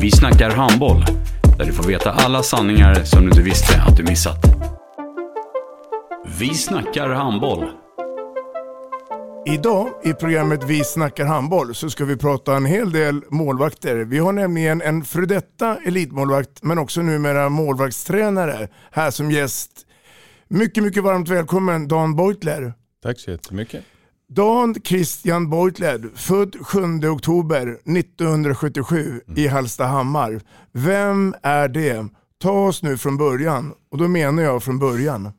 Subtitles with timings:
[0.00, 1.04] Vi snackar handboll,
[1.58, 4.38] där du får veta alla sanningar som du inte visste att du missat.
[6.38, 7.64] Vi snackar handboll.
[9.46, 13.96] Idag i programmet Vi snackar handboll så ska vi prata en hel del målvakter.
[13.96, 19.70] Vi har nämligen en före detta elitmålvakt men också numera målvaktstränare här som gäst.
[20.48, 22.72] Mycket, mycket varmt välkommen Dan Beutler.
[23.02, 23.84] Tack så jättemycket.
[24.34, 27.66] Dan Christian Beutler, född 7 oktober
[27.98, 30.40] 1977 i Hallstahammar.
[30.72, 32.06] Vem är det?
[32.42, 35.32] Ta oss nu från början och då menar jag från början.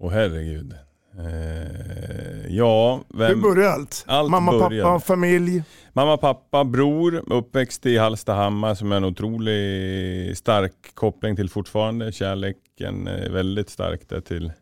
[0.00, 0.74] Åh herregud.
[1.18, 3.40] Eh, ja, Hur vem?
[3.42, 4.04] börjar allt?
[4.06, 4.84] Allt Mamma, börjar.
[4.84, 5.62] pappa, familj?
[5.92, 12.12] Mamma, pappa, bror, uppväxt i Hallstahammar som är en otroligt stark koppling till fortfarande.
[12.12, 14.52] Kärleken är väldigt stark där till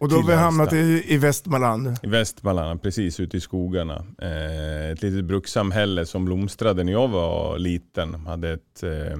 [0.00, 1.96] Och då har vi hamnat i, i Västmanland.
[2.02, 4.04] i Västmanland, precis ute i skogarna.
[4.22, 8.14] Eh, ett litet brukssamhälle som blomstrade när jag var liten.
[8.14, 9.18] Hade ett eh,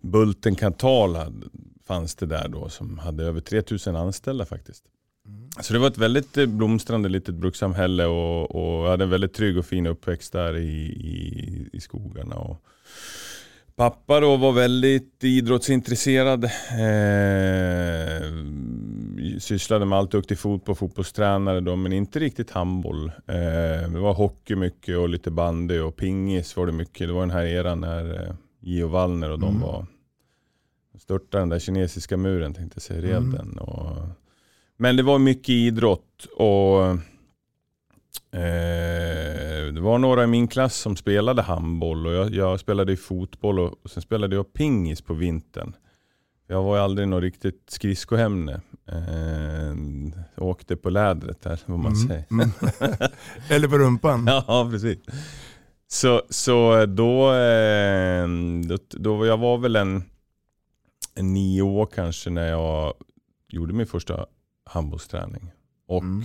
[0.00, 1.46] Bulten Kantal hade-
[1.86, 4.84] fanns det där då som hade över 3000 anställda faktiskt.
[5.60, 9.34] Så det var ett väldigt eh, blomstrande litet brukssamhälle och, och jag hade en väldigt
[9.34, 12.34] trygg och fin uppväxt där i, i, i skogarna.
[12.36, 12.64] Och
[13.76, 16.44] pappa då var väldigt idrottsintresserad.
[16.44, 16.50] Eh,
[19.38, 23.06] sysslade med allt, duktig fotboll, fotbollstränare då, men inte riktigt handboll.
[23.26, 27.08] Eh, det var hockey mycket och lite bandy och pingis var det mycket.
[27.08, 29.86] Det var den här eran när eh, Gio Wallner och de var
[30.98, 33.32] störtade den där kinesiska muren tänkte jag säga, rev Mm.
[33.32, 33.58] den.
[33.58, 33.96] Och,
[34.76, 36.84] men det var mycket idrott och
[38.38, 42.96] eh, det var några i min klass som spelade handboll och jag, jag spelade i
[42.96, 45.76] fotboll och, och sen spelade jag pingis på vintern.
[46.46, 48.60] Jag var ju aldrig något riktigt skridskoämne.
[48.88, 49.74] Eh,
[50.44, 52.24] åkte på lädret där, vad man Mm, säger.
[52.30, 52.50] mm.
[53.50, 54.24] Eller på rumpan.
[54.26, 54.98] Ja, precis.
[55.86, 58.28] Så, så då, eh,
[58.68, 60.04] då, då, jag var väl en,
[61.14, 62.94] en nio år kanske när jag
[63.48, 64.26] gjorde min första
[64.64, 65.50] handbollsträning.
[65.86, 66.24] Och Mm.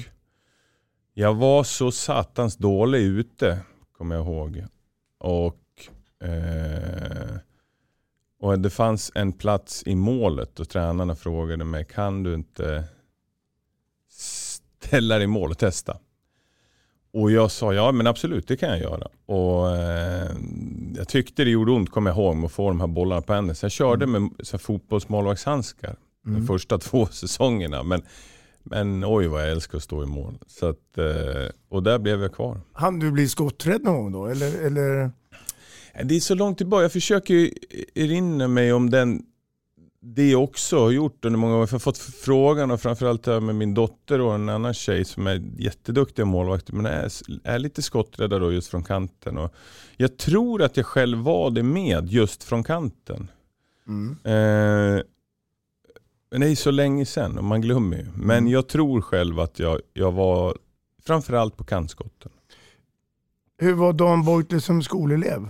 [1.13, 3.59] jag var så satans dålig ute,
[3.97, 4.65] kommer jag ihåg.
[5.19, 5.87] Och,
[6.27, 7.35] eh,
[8.39, 12.83] och det fanns en plats i målet och tränarna frågade mig, kan du inte
[14.09, 15.97] ställa dig i mål och testa?
[17.13, 19.07] Och jag sa ja men absolut det kan jag göra.
[19.25, 20.29] Och eh,
[20.97, 23.55] Jag tyckte det gjorde ont kommer jag ihåg att få de här bollarna på händerna.
[23.55, 26.47] Så jag körde med så här, fotbollsmålvaktshandskar de Mm.
[26.47, 27.83] första två säsongerna.
[27.83, 28.01] Men,
[28.63, 30.37] men oj vad jag älskar att stå i mål.
[30.47, 32.61] Så att, eh, och där blev jag kvar.
[32.73, 34.25] Han du bli skotträdd någon gång då?
[34.27, 35.11] Eller, eller?
[36.03, 36.81] Det är så långt tillbaka.
[36.81, 37.51] Jag försöker
[37.99, 39.25] erinra mig om den
[40.01, 41.59] det jag också har gjort under många år.
[41.59, 45.27] Jag har fått frågan och framförallt här med min dotter och en annan tjej som
[45.27, 47.11] är jätteduktiga målvakter men är,
[47.43, 49.37] är lite skotträdda då just från kanten.
[49.37, 49.53] Och
[49.97, 53.31] jag tror att jag själv var det med just från kanten.
[53.87, 54.11] Mm.
[54.23, 55.03] Eh,
[56.31, 58.05] men det är så länge sedan och man glömmer ju.
[58.15, 58.51] Men Mm.
[58.51, 60.57] jag tror själv att jag, jag var
[61.05, 62.31] framförallt på kantskotten.
[63.57, 65.49] Hur var Dan Beutler som skolelev?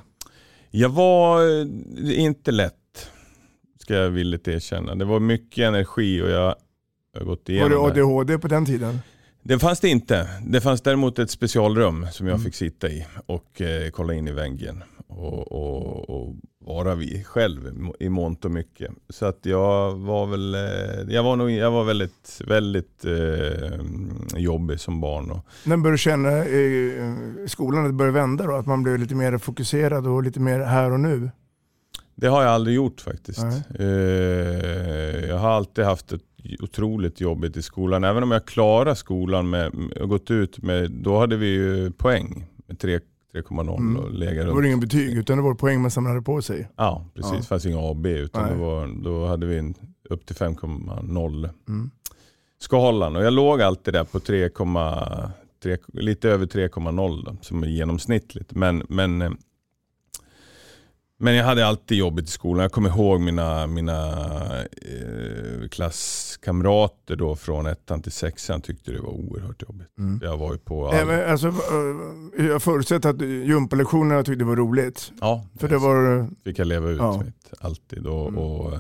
[0.72, 3.10] Jag var eh, inte lätt,
[3.80, 4.96] ska jag villigt erkänna.
[4.96, 6.56] Det var mycket energi och jag
[7.18, 8.02] har gått Var igenom det det.
[8.02, 9.00] ADHD på den tiden?
[9.44, 10.28] Det fanns det inte.
[10.48, 12.46] Det fanns däremot ett specialrum som jag Mm.
[12.46, 16.36] fick sitta i och eh, kolla in i väggen och, och, och
[16.70, 18.92] vara vid själv i mångt och mycket.
[19.10, 24.80] Så att jag var väl, eh, jag var, nog, jag var väldigt, väldigt eh, jobbig
[24.80, 25.32] som barn.
[25.32, 28.56] Och, När började du känna i skolan att det började vända då?
[28.56, 31.32] Att man blev lite mer fokuserad och lite mer här och nu?
[32.16, 33.44] Det har jag aldrig gjort faktiskt.
[33.80, 33.86] Eh,
[35.28, 36.22] jag har alltid haft ett
[36.60, 38.04] otroligt jobbigt i skolan.
[38.04, 42.46] Även om jag klarar skolan med, och gått ut med, då hade vi ju poäng.
[42.68, 43.00] Med tre,
[43.34, 43.98] 3,0 Mm.
[44.04, 44.66] och legat Det var runt.
[44.66, 46.70] ingen betyg utan det var poäng man samlade på sig.
[46.76, 47.32] Ja, precis.
[47.32, 47.38] Ja.
[47.38, 48.52] Det fanns inga A och B utan Nej.
[48.52, 49.74] det var, då hade vi en,
[50.10, 51.92] upp till 5,0 Mm.
[52.62, 53.16] skalan.
[53.16, 58.56] Och jag låg alltid där på 3,3, lite över 3,0 då, som är genomsnittligt.
[58.56, 59.32] Men, men, eh,
[61.22, 62.62] men jag hade alltid jobbigt i skolan.
[62.62, 64.08] Jag kommer ihåg mina, mina
[64.62, 69.88] eh, klasskamrater då från ettan till sexan tyckte det var oerhört jobbigt.
[69.98, 70.20] Mm.
[70.24, 70.96] Jag var ju på all...
[70.96, 75.12] Även, alltså, eh, jag förutsätter att gympalektionerna tyckte det var roligt.
[75.22, 76.30] Ja, För det var...
[76.44, 77.14] fick jag leva ut Ja.
[77.14, 77.26] Mm.
[77.26, 78.06] mitt, alltid.
[78.08, 78.74] Och, och,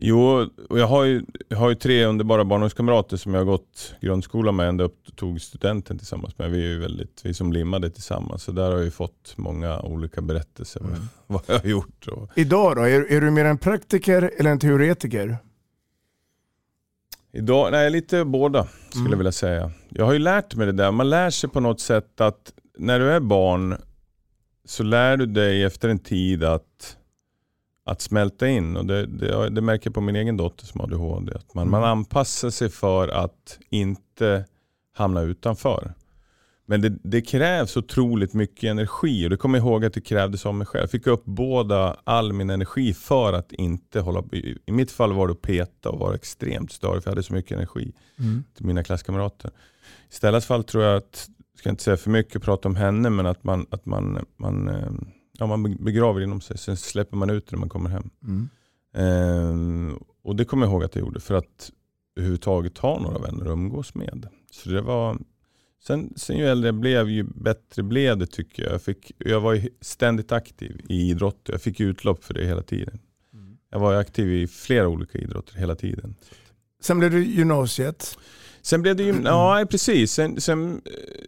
[0.00, 3.94] jo, och jag har, ju, jag har ju tre underbara barndomskamrater som jag har gått
[4.00, 6.50] grundskola med ända upp tog studenten tillsammans med.
[6.50, 8.42] Vi är ju väldigt, vi som limmade tillsammans.
[8.42, 11.00] Så där har jag ju fått många olika berättelser Mm.
[11.26, 12.06] vad jag har gjort.
[12.08, 15.38] Och, Idag då, är, är du mer en praktiker eller en teoretiker?
[17.32, 19.10] Idag, nej lite båda skulle Mm.
[19.12, 19.70] jag vilja säga.
[19.88, 20.90] Jag har ju lärt mig det där.
[20.92, 23.76] Man lär sig på något sätt att när du är barn
[24.64, 26.96] så lär du dig efter en tid att,
[27.90, 28.76] att smälta in.
[28.76, 31.32] Och det, det, det märker jag på min egen dotter som har ADHD.
[31.34, 34.44] Att man, man anpassar sig för att inte
[34.94, 35.94] hamna utanför.
[36.66, 40.46] Men det, det krävs otroligt mycket energi och det kommer jag ihåg att det krävdes
[40.46, 40.82] av mig själv.
[40.82, 45.12] Jag fick upp båda all min energi för att inte hålla I, I mitt fall
[45.12, 48.44] var det att peta och vara extremt störig för jag hade så mycket energi Mm.
[48.56, 49.50] till mina klasskamrater.
[50.10, 53.10] I Stellas fall tror jag att, jag ska inte säga för mycket prata om henne,
[53.10, 54.90] men att man, att man, man, eh,
[55.40, 56.58] ja, man begraver inom sig.
[56.58, 58.10] Sen släpper man ut det när man kommer hem.
[58.22, 58.48] Mm.
[58.94, 61.70] Ehm, och det kommer jag ihåg att jag gjorde för att
[62.16, 64.28] överhuvudtaget ha några vänner att umgås med.
[64.50, 65.18] Så det var,
[65.82, 68.72] sen, sen ju äldre jag blev, ju bättre blev det tycker jag.
[68.72, 71.40] Jag, fick, jag var ständigt aktiv i idrott.
[71.52, 72.98] Jag fick utlopp för det hela tiden.
[73.70, 76.14] Jag var aktiv i flera olika idrotter hela tiden.
[76.80, 78.18] Sen blev det gymnasiet.
[78.62, 80.80] Sen blev det ju, ja precis, sen, sen eh,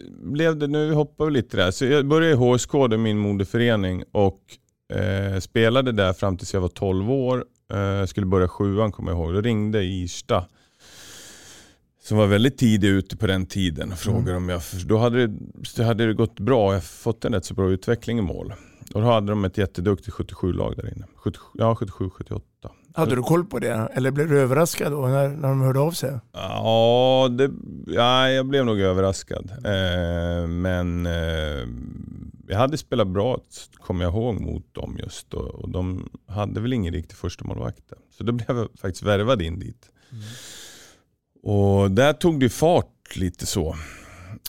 [0.08, 1.70] blev det, nu hoppar vi lite där.
[1.70, 4.40] Så jag började i HSK, det är min moderförening och
[4.98, 7.44] eh, spelade där fram tills jag var 12 år.
[7.72, 9.34] Eh, skulle börja sjuan kommer jag ihåg.
[9.34, 10.46] Då ringde Irsta
[12.02, 15.38] som var väldigt tidig ute på den tiden och frågade om jag, då hade det,
[15.76, 18.54] det hade det gått bra, jag fått en rätt så bra utveckling i mål.
[18.94, 21.06] Och då hade de ett jätteduktigt 77-lag där inne.
[21.16, 22.44] 77, ja, 77, 78.
[22.94, 23.88] Hade du koll på det?
[23.94, 26.18] Eller blev du överraskad då när, när de hörde av sig?
[26.32, 27.50] Ja, det,
[27.86, 29.50] ja, jag blev nog överraskad.
[29.50, 31.68] Eh, men eh,
[32.48, 33.40] jag hade spelat bra,
[33.74, 35.34] kommer jag ihåg, mot dem just.
[35.34, 37.92] Och, och de hade väl ingen riktig första målvakt.
[38.18, 39.90] Så då blev jag faktiskt värvad in dit.
[41.42, 43.76] Och där tog det fart lite så.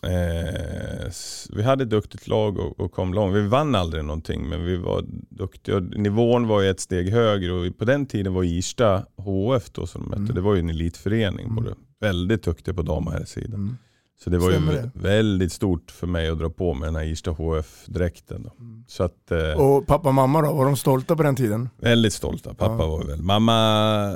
[0.03, 1.11] Eh,
[1.55, 3.35] vi hade ett duktigt lag och, och kom långt.
[3.35, 5.79] Vi vann aldrig någonting men vi var duktiga.
[5.79, 10.01] Nivån var ju ett steg högre och på den tiden var Irsta HF då som
[10.01, 10.21] de mötte.
[10.21, 10.35] Mm.
[10.35, 11.55] Det var ju en elitförening.
[11.55, 13.53] Både väldigt duktiga på dam och herrsidan.
[13.53, 13.77] Mm.
[14.23, 16.95] Så det var ju Stämmer vä- väldigt stort för mig att dra på mig den
[16.95, 18.49] här Irsta HF-dräkten.
[18.87, 21.69] Så att, eh, Och pappa och mamma då, var de stolta på den tiden?
[21.77, 22.53] Väldigt stolta.
[22.53, 22.87] Pappa Ja.
[22.89, 23.21] var väl.
[23.21, 24.15] Mamma,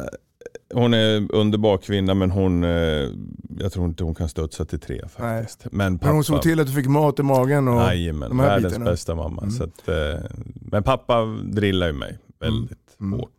[0.74, 3.10] hon är underbar kvinna men hon, eh,
[3.60, 5.66] jag tror inte hon kan studsa till tre faktiskt.
[5.72, 8.40] Men Men pappa, hon såg till att du fick mat i magen och Jajamän, de
[8.40, 8.92] här världens bitarna.
[8.92, 9.42] bästa mamma.
[9.42, 9.52] Mm.
[9.52, 10.22] Så att, eh,
[10.72, 13.20] men pappa drillar ju mig väldigt Mm.
[13.20, 13.32] hårt.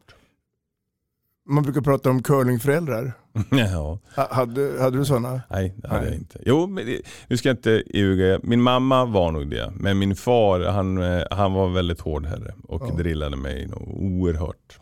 [1.50, 3.12] man brukar prata om curlingföräldrar.
[3.50, 3.98] ja.
[4.16, 5.40] Ha- Hade, hade du sådana?
[5.50, 6.10] Nej, det hade Nej.
[6.10, 6.38] jag inte.
[6.46, 6.86] Jo, men
[7.28, 8.40] nu ska jag inte ljuga.
[8.42, 9.72] Min mamma var nog det.
[9.76, 12.94] Men min far, han, eh, han var väldigt hård herre och Ja.
[12.94, 14.78] drillade mig nog oerhört.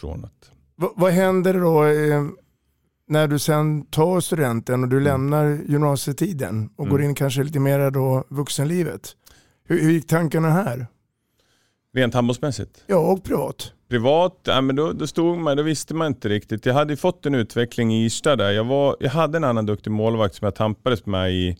[0.00, 2.24] Från att, Va, vad händer då eh,
[3.08, 7.08] när du sen tar studenten och du lämnar gymnasietiden och går Mm.
[7.10, 9.16] in kanske lite mer då vuxenlivet?
[9.64, 10.86] Hur, hur gick tankarna här?
[11.94, 12.84] rent handbollsmässigt.
[12.86, 13.72] Ja, och privat.
[13.88, 16.66] Privat, ja, men då, då stod man, då visste man inte riktigt.
[16.66, 18.50] Jag hade ju fått en utveckling i Irsta där.
[18.50, 21.56] Jag, var, jag hade en annan duktig målvakt som jag tampades med i,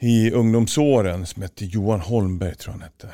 [0.00, 3.08] i ungdomsåren som hette Johan Holmberg tror jag han hette.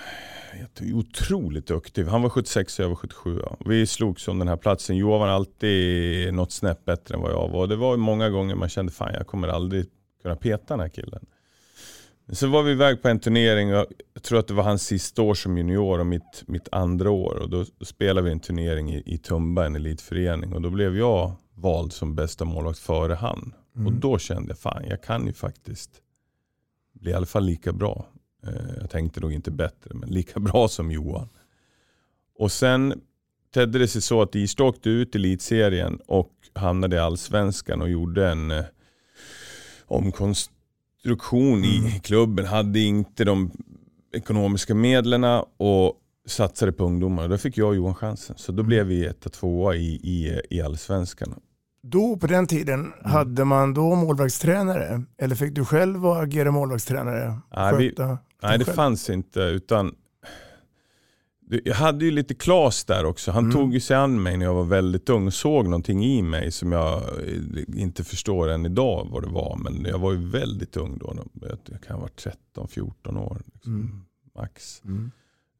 [0.92, 2.04] Otroligt duktig.
[2.04, 3.40] Han var 76 och jag var 77.
[3.42, 3.56] Ja.
[3.66, 4.96] Vi slogs om den här platsen.
[4.96, 7.66] Johan var alltid något snäpp bättre än vad jag var.
[7.66, 9.86] Det var många gånger man kände fan jag kommer aldrig
[10.22, 11.26] kunna peta den här killen.
[12.32, 13.86] Så var vi iväg på en turnering jag
[14.22, 17.34] tror att det var hans sista år som junior och mitt, mitt andra år.
[17.34, 20.52] Och då spelade vi en turnering i, i Tumba, en elitförening.
[20.52, 23.54] Och då blev jag vald som bästa målvakt före han.
[23.86, 25.90] Och då kände jag, fan jag kan ju faktiskt
[26.92, 28.06] bli i alla fall lika bra.
[28.46, 31.28] Eh, jag tänkte nog inte bättre, men lika bra som Johan.
[32.38, 33.00] Och sen
[33.54, 37.90] tedde det sig så att Ystad åkte ut i elitserien och hamnade i allsvenskan och
[37.90, 38.64] gjorde en eh,
[39.86, 42.46] omkonstruktion i klubben.
[42.46, 43.50] Hade inte de
[44.12, 45.24] ekonomiska medlen
[45.56, 45.94] och
[46.26, 47.28] satsade på ungdomar.
[47.28, 48.36] Då fick jag och Johan chansen.
[48.38, 51.34] Så då blev vi etta, tvåa i, i, i allsvenskan.
[51.82, 52.92] Då på den tiden, Mm.
[53.12, 55.02] hade man då målvaktstränare?
[55.18, 57.38] Eller fick du själv agera målvaktstränare?
[57.56, 57.94] Nej, vi-?
[58.42, 58.74] Nej det själv?
[58.76, 59.94] fanns inte utan
[61.64, 63.30] jag hade ju lite Klas där också.
[63.30, 63.56] Han Mm.
[63.56, 66.52] tog ju sig an mig när jag var väldigt ung och såg någonting i mig
[66.52, 69.56] som jag eh, inte förstår än idag vad det var.
[69.56, 71.16] Men jag var ju väldigt ung då.
[71.70, 72.26] Jag kan ha varit
[72.56, 73.42] 13-14 år.
[73.54, 74.04] Liksom, Mm.
[74.34, 74.82] Max.
[74.84, 75.10] Mm.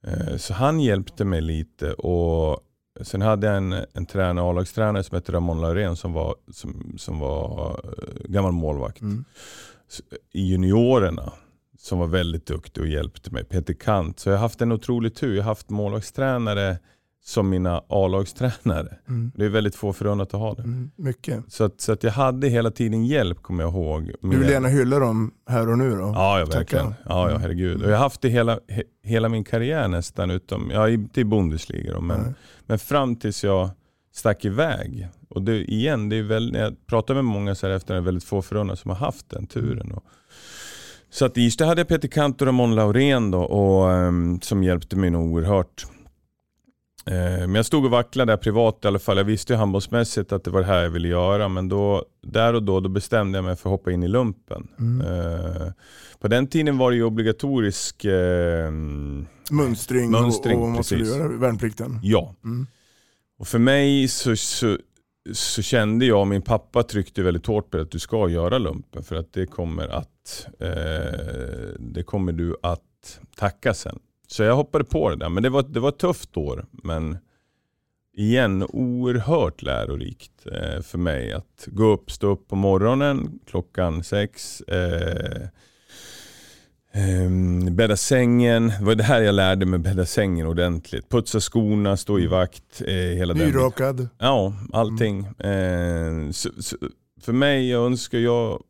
[0.06, 2.60] Eh, Så han hjälpte mig lite och
[3.00, 7.18] sen hade jag en, en tränare, A-lagstränare som hette Ramon Laurén som var, som, som
[7.18, 9.24] var eh, gammal målvakt Mm.
[10.32, 11.32] I juniorerna.
[11.80, 13.44] Som var väldigt duktig och hjälpte mig.
[13.44, 14.18] Peter Kant.
[14.18, 15.36] Så jag har haft en otrolig tur.
[15.36, 16.78] Jag har haft målvaktstränare
[17.24, 18.98] som mina A-lagstränare.
[19.08, 19.32] Mm.
[19.36, 20.62] Det är väldigt få förunnat att ha det.
[20.62, 20.90] Mm.
[20.96, 21.44] Mycket.
[21.52, 24.12] Så, att, så att jag hade hela tiden hjälp kommer jag ihåg.
[24.20, 26.12] Du vill med- gärna hylla dem här och nu då?
[26.14, 26.58] Ja, ja Tackar.
[26.58, 26.94] verkligen.
[27.08, 27.82] Ja, ja, herregud.
[27.82, 31.24] Och jag har haft det hela, he, hela min karriär nästan, utom, ja, inte i
[31.24, 32.32] Bundesliga då, men, Nej.
[32.66, 33.70] men fram tills jag
[34.12, 35.08] stack iväg.
[35.28, 38.00] Och det, igen, det är väl, när jag pratar med många så här efter, det
[38.00, 39.92] är väldigt få förunnat som har haft den turen.
[39.92, 40.04] Och,
[41.10, 44.62] så att i Irsta hade jag Peter Kant och Ramon Laurén då, och, ehm, som
[44.64, 45.86] hjälpte mig nog oerhört.
[47.06, 49.16] Eh, Men jag stod och vacklade där privat i alla fall.
[49.16, 51.48] Jag visste ju handbollsmässigt att det var det här jag ville göra.
[51.48, 54.68] Men då, där och då, då bestämde jag mig för att hoppa in i lumpen.
[54.78, 55.06] Mm.
[55.06, 55.72] Eh,
[56.18, 58.70] På den tiden var det ju obligatorisk eh,
[59.50, 61.16] Mönstring, Mönstring, och, och vad du precis.
[61.16, 61.28] göra?
[61.28, 61.98] Värnplikten?
[62.02, 62.34] Ja.
[62.44, 62.66] Mm.
[63.38, 64.78] Och för mig så, så,
[65.32, 69.16] så kände jag, min pappa tryckte väldigt hårt på att du ska göra lumpen för
[69.16, 70.10] att det kommer att
[70.60, 70.68] eh,
[71.78, 73.98] det kommer du att tacka sen.
[74.26, 76.66] Så jag hoppade på det där, men det var, det var ett tufft år.
[76.70, 77.18] Men
[78.16, 84.60] igen, oerhört lärorikt eh, för mig att gå upp, stå upp på morgonen klockan sex.
[84.60, 85.48] Eh,
[86.94, 91.08] Um, bädda sängen, det var det här jag lärde mig, bädda sängen ordentligt.
[91.08, 92.82] Putsa skorna, stå i vakt.
[92.86, 93.46] Eh, hela den.
[93.46, 94.08] Nyrakad?
[94.18, 95.26] Ja, allting.
[95.26, 96.76] Eh, så, så,
[97.20, 98.62] för mig, jag önskar jag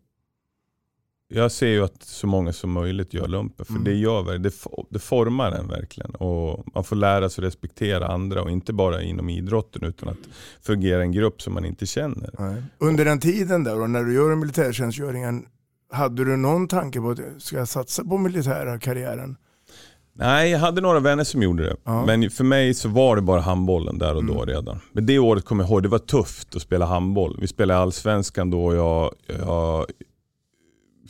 [1.29, 3.67] jag ser ju att så många som möjligt gör lumpen.
[3.67, 3.85] För Mm.
[3.85, 4.53] det, gör, det,
[4.91, 6.11] det formar en verkligen.
[6.11, 8.43] Och man får lära sig respektera andra.
[8.43, 10.19] Och inte bara inom idrotten utan att
[10.63, 12.31] fungera i en grupp som man inte känner.
[12.39, 12.63] Nej.
[12.79, 15.47] Under den tiden där, då, när du gör militärtjänstgöringen,
[15.93, 19.37] hade du någon tanke på att ska jag satsa på militära karriären?
[20.13, 21.77] Nej, jag hade några vänner som gjorde det.
[21.85, 22.07] Ja.
[22.07, 24.81] Men för mig så var det bara handbollen där och då redan.
[24.93, 27.39] Men det året kommer jag ihåg, det var tufft att spela handboll.
[27.41, 29.87] Vi spelade allsvenskan då och jag, jag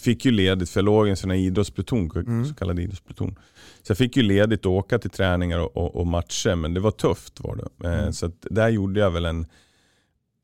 [0.01, 2.11] fick ju ledigt för jag låg i en sån här idrottspluton,
[2.49, 3.39] så kallad idrottspluton.
[3.83, 6.81] Så jag fick ju ledigt att åka till träningar och, och, och matcher, men det
[6.81, 7.89] var tufft var det.
[7.89, 9.47] Eh, Så att där gjorde jag väl en,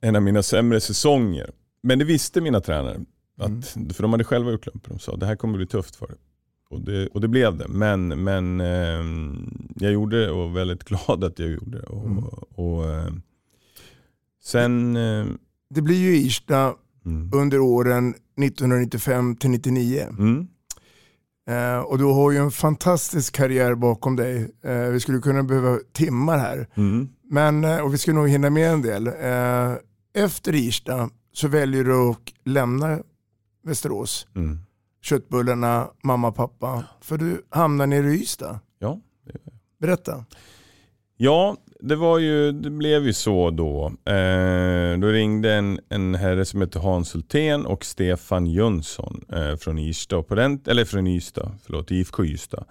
[0.00, 1.50] en av mina sämre säsonger.
[1.82, 3.00] Men det visste mina tränare.
[3.38, 4.92] Att, För de hade själva gjort lumpen.
[4.92, 6.16] De sa det här kommer bli tufft för dig.
[6.70, 7.68] Och det, och det blev det.
[7.68, 11.86] Men, men ehm, jag gjorde det och var väldigt glad att jag gjorde det.
[11.86, 12.24] Och, Mm.
[12.54, 13.22] och, ehm,
[14.44, 14.96] sen...
[14.96, 15.38] ehm,
[15.70, 17.30] Det blir ju Irsta mm.
[17.32, 20.06] under åren 1995 till 99.
[20.18, 20.46] Mm.
[21.46, 24.50] Eh, och du har ju en fantastisk karriär bakom dig.
[24.64, 26.68] Eh, vi skulle kunna behöva timmar här.
[26.74, 27.08] Mm.
[27.30, 29.06] Men, eh, och vi ska nog hinna med en del.
[29.06, 29.72] Eh,
[30.14, 32.98] efter Irsta så väljer du att lämna
[33.62, 34.26] Västerås.
[34.34, 34.58] Mm.
[35.02, 36.84] Köttbullarna, mamma, pappa.
[37.00, 38.58] För du hamnar nere i Ystad.
[38.78, 39.00] Ja.
[39.80, 40.24] Berätta.
[41.16, 41.56] Ja,
[41.88, 43.86] det, var ju, det blev ju så då.
[44.12, 49.78] Eh, då ringde en, en herre som heter Hans Hultén och Stefan Jönsson eh, från
[49.78, 52.64] Ystad, på den, eller från Ystad, förlåt, IFK Ystad.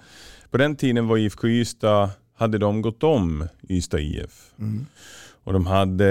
[0.51, 4.53] På den tiden var IFK Ystad, hade de gått om Ystad IF.
[4.60, 4.86] Mm.
[5.43, 6.10] Och de hade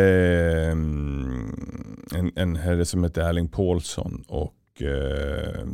[0.72, 1.56] mm,
[2.14, 5.66] en, en herre som hette Erling Paulsson och eh,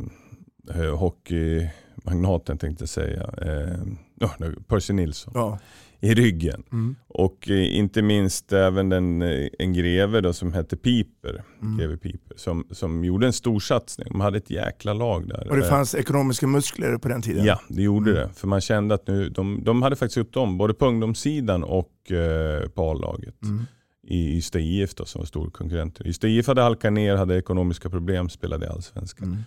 [0.97, 5.59] hockeymagnaten tänkte jag säga, eh, oh, Percy Nilsson Ja.
[6.01, 6.63] I ryggen.
[6.71, 6.95] Mm.
[7.07, 11.77] Och eh, inte minst även den, eh, en greve då som hette Piper, Mm.
[11.77, 14.07] greve Piper som, som gjorde en stor satsning.
[14.11, 15.47] De hade ett jäkla lag där.
[15.49, 17.45] Och det Eh, fanns ekonomiska muskler på den tiden.
[17.45, 18.23] Ja, det gjorde Mm.
[18.27, 18.33] det.
[18.33, 22.11] För man kände att nu, de, de hade faktiskt gjort om både på ungdomssidan och
[22.11, 23.43] eh, på A-laget.
[23.43, 23.65] Mm.
[24.07, 26.07] I Ystad IF då, som var stor konkurrenter.
[26.07, 29.27] Ystad IF hade halkat ner, hade ekonomiska problem, spelade i Allsvenskan.
[29.27, 29.39] Mm.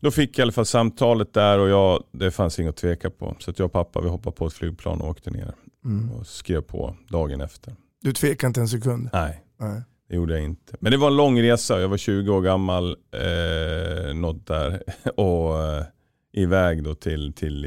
[0.00, 3.10] Då fick jag i alla fall samtalet där och jag, det fanns inget att tveka
[3.10, 3.36] på.
[3.38, 5.54] Så jag och pappa vi hoppade på ett flygplan och åkte ner.
[5.84, 6.10] Mm.
[6.10, 7.74] Och skrev på dagen efter.
[8.02, 9.08] Du tvekar inte en sekund.
[9.12, 9.82] Nej, Nej.
[10.08, 10.76] det gjorde jag inte.
[10.80, 11.80] Men det var en lång resa.
[11.80, 14.82] Jag var 20 år gammal, eh, något där.
[15.20, 15.84] och eh,
[16.32, 17.64] iväg då till, till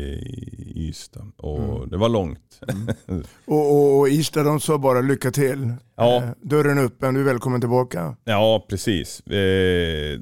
[0.76, 1.32] Ystad.
[1.38, 1.90] Och Mm.
[1.90, 2.62] det var långt.
[3.46, 5.74] Och, och, och Ystad de sa bara lycka till.
[5.96, 6.16] Ja.
[6.16, 8.16] Eh, dörren öppen, du är välkommen tillbaka.
[8.24, 9.20] Ja, precis.
[9.28, 10.20] Eh,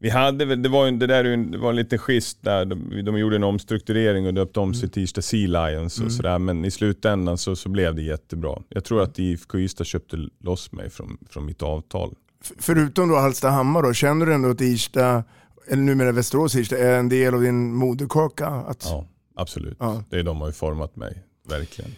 [0.00, 2.64] vi hade det var, det där, är det var en liten schist där.
[2.64, 6.38] De, de gjorde en omstrukturering och döpte om sig till Ystad Sea Lions och sådär.
[6.38, 8.62] Men i slutändan så, så blev det jättebra.
[8.68, 12.14] Jag tror att IFK Ystad köpte loss mig från, från mitt avtal.
[12.58, 15.24] Förutom då Hallstahammar då, känner du ändå att Ystad
[15.68, 18.46] eller numera Västerås IF, är en del av din moderkaka?
[18.46, 19.76] Att, Ja, absolut.
[19.80, 20.04] Ja.
[20.10, 21.90] Det är de har ju format mig, verkligen.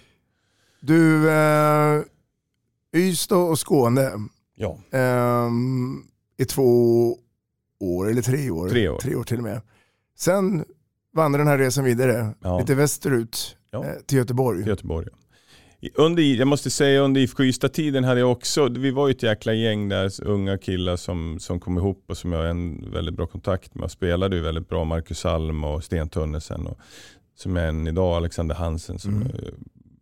[0.81, 2.03] Du, eh,
[2.97, 4.11] Ystad och Skåne
[4.57, 5.51] Ja, eh,
[6.39, 7.17] i två
[7.81, 8.69] år, eller tre år.
[8.69, 8.99] Tre år.
[8.99, 9.61] Tre år till och med.
[10.19, 10.65] Sen
[11.15, 12.59] vandrar den här resan vidare, Ja.
[12.59, 13.85] lite västerut Ja.
[13.85, 14.59] eh, till Göteborg.
[14.59, 15.07] till Göteborg.
[15.11, 15.17] ja.
[15.95, 19.53] Under, jag måste säga under IFK Ystad-tiden hade jag också, vi var ju ett jäkla
[19.55, 23.27] gäng där, unga killar som, som kom ihop och som jag har en väldigt bra
[23.27, 23.83] kontakt med.
[23.83, 26.67] Jag spelade ju väldigt bra, Marcus Alm och Sten Tunnesen.
[26.67, 26.79] Och,
[27.37, 29.27] som är en idag, Alexander Hansen som Mm.
[29.29, 29.55] är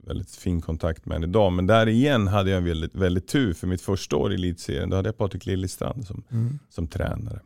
[0.07, 1.53] väldigt fin kontakt med än idag.
[1.53, 4.91] Men där igen hade jag väldigt, väldigt tur för mitt första år i elitserien.
[4.91, 6.59] Då hade jag Patrik Liljestrand som, Mm.
[6.69, 7.41] som tränare.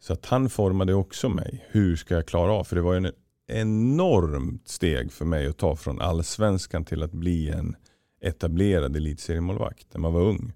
[0.00, 1.66] Så att han formade också mig.
[1.70, 2.64] Hur ska jag klara av?
[2.64, 3.12] För det var ju en
[3.48, 7.76] enormt steg för mig att ta från allsvenskan till att bli en
[8.20, 10.52] etablerad elitseriemålvakt när man var ung.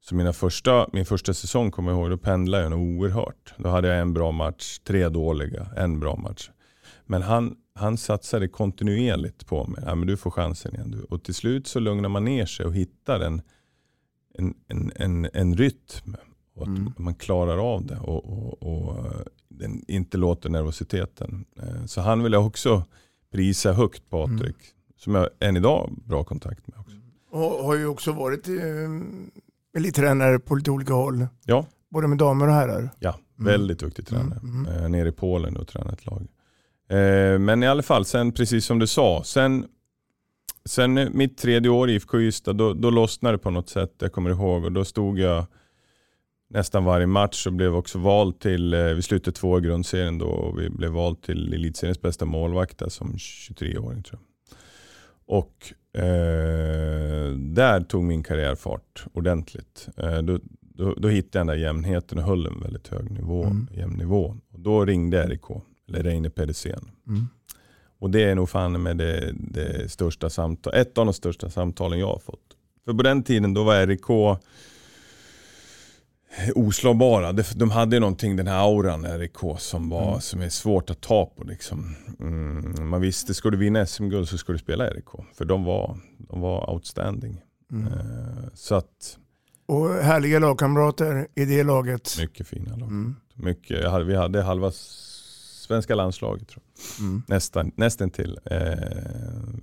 [0.00, 3.54] Så mina första, min första säsong kommer jag ihåg, då pendlade jag nog oerhört.
[3.56, 6.50] Då hade jag en bra match, tre dåliga, en bra match.
[7.04, 9.82] Men han, han satsade kontinuerligt på mig.
[9.86, 10.90] Ja, men du får chansen igen.
[10.90, 11.02] Du.
[11.02, 13.42] Och till slut så lugnar man ner sig och hittar en,
[14.38, 16.16] en, en, en, en rytm.
[16.54, 16.92] Och att Mm.
[16.96, 18.96] man klarar av det och, och, och
[19.88, 21.44] inte låter nervositeten.
[21.62, 22.84] Eh, Så han vill jag också
[23.32, 24.56] prisa högt Patrik.
[24.98, 26.96] Som jag än idag har bra kontakt med också.
[27.30, 28.54] Och har ju också varit eh,
[29.76, 31.26] elittränare på lite olika håll.
[31.44, 31.66] Ja.
[31.90, 32.90] Både med damer och herrar.
[32.98, 33.52] Ja, Mm.
[33.52, 34.40] väldigt duktig tränare.
[34.42, 36.26] Mm, Eh, nere i Polen och tränat ett lag.
[37.40, 39.66] Men i alla fall, sen precis som du sa, sen,
[40.64, 44.12] sen mitt tredje år i IFK Ystad, då, då lossnade det på något sätt, jag
[44.12, 44.64] kommer ihåg.
[44.64, 45.44] Och då stod jag
[46.52, 50.26] nästan varje match och blev också vald till, eh, vi slutade två i grundserien då
[50.26, 54.28] och vi blev vald till elitseriens bästa målvakt där som 23-åring tror jag.
[55.26, 59.88] Och eh, där tog min karriär fart ordentligt.
[59.96, 63.44] Eh, då, då, då hittade jag den där jämnheten och höll en väldigt hög nivå.
[63.44, 63.68] Mm.
[63.72, 64.36] Jämn nivå.
[64.52, 65.44] Och då ringde RIK,
[65.88, 66.90] eller Reine Pedersen.
[67.08, 67.28] Mm.
[67.98, 71.98] Och det är nog fan med det, det största samtal, ett av de största samtalen
[71.98, 72.56] jag har fått.
[72.84, 74.10] För på den tiden då var RIK
[76.54, 77.32] oslagbara.
[77.32, 80.20] De hade ju någonting, den här auran RIK som, var, Mm.
[80.20, 81.44] som är svårt att ta på.
[81.44, 81.96] Liksom.
[82.20, 85.08] Mm, man visste, ska du vinna SM-guld så ska du spela RIK.
[85.34, 87.40] För de var, de var outstanding.
[87.72, 87.86] Mm.
[87.92, 87.98] Eh,
[88.54, 89.18] så att,
[89.66, 92.16] Och härliga lagkamrater i det laget.
[92.20, 92.88] mycket fina lag.
[92.88, 93.16] Mm.
[93.34, 94.70] Mycket, vi hade halva
[95.66, 96.62] svenska landslaget tror
[96.98, 97.06] jag.
[97.06, 97.22] Mm.
[97.28, 98.38] Nästan, nästan till.
[98.44, 98.58] Eh,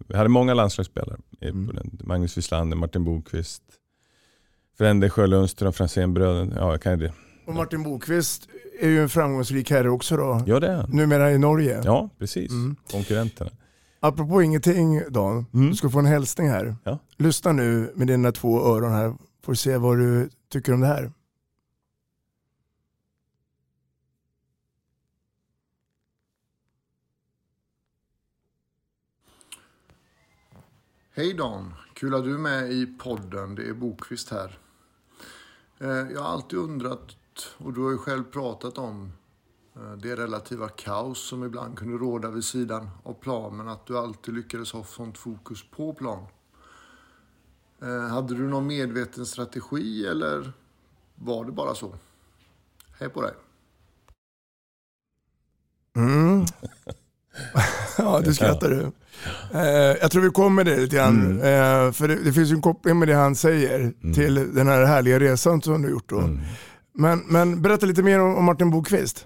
[0.07, 1.17] vi hade många landslagsspelare.
[1.41, 1.79] Mm.
[2.03, 3.63] Magnus Wislander, Martin Bokvist,
[4.79, 6.55] Frände Sjö Lundström, Franzénbröderna.
[6.55, 7.13] Ja, jag kan ju det.
[7.45, 8.47] Och Martin Bokvist
[8.81, 10.43] är ju en framgångsrik herre också då.
[10.45, 10.87] Ja, det är.
[10.87, 11.81] Numera i Norge.
[11.85, 12.51] Ja, precis.
[12.51, 12.75] Mm.
[12.91, 13.49] Konkurrenterna.
[13.99, 15.69] Apropå ingenting Dan, Mm.
[15.69, 16.75] du ska få en hälsning här.
[16.83, 16.99] Ja.
[17.17, 19.13] Lyssna nu med dina två öron här.
[19.43, 21.11] Får se vad du tycker om det här.
[31.15, 31.73] Hej Dan!
[31.93, 33.55] Kul att du är med i podden.
[33.55, 34.57] Det är Bokvist här.
[35.81, 37.15] Eh, jag har alltid undrat,
[37.57, 39.11] och du har ju själv pratat om
[39.75, 43.97] eh, det relativa kaos som ibland kunde råda vid sidan av plan, men att du
[43.97, 46.25] alltid lyckades ha sånt fokus på plan.
[47.81, 50.53] Eh, hade du någon medveten strategi eller
[51.15, 51.95] var det bara så?
[52.99, 53.33] Hej på dig!
[55.95, 56.45] Mm.
[57.97, 58.91] ja, du skrattar du.
[59.59, 61.25] Eh, jag tror vi kommer det lite grann.
[61.25, 61.37] Mm.
[61.87, 64.85] Eh, för det, det finns ju en koppling med det han säger till den här
[64.85, 66.09] härliga resan som du har gjort.
[66.09, 66.19] Då.
[66.19, 66.39] Mm.
[66.93, 69.25] Men, men berätta lite mer om, om Martin Bokvist.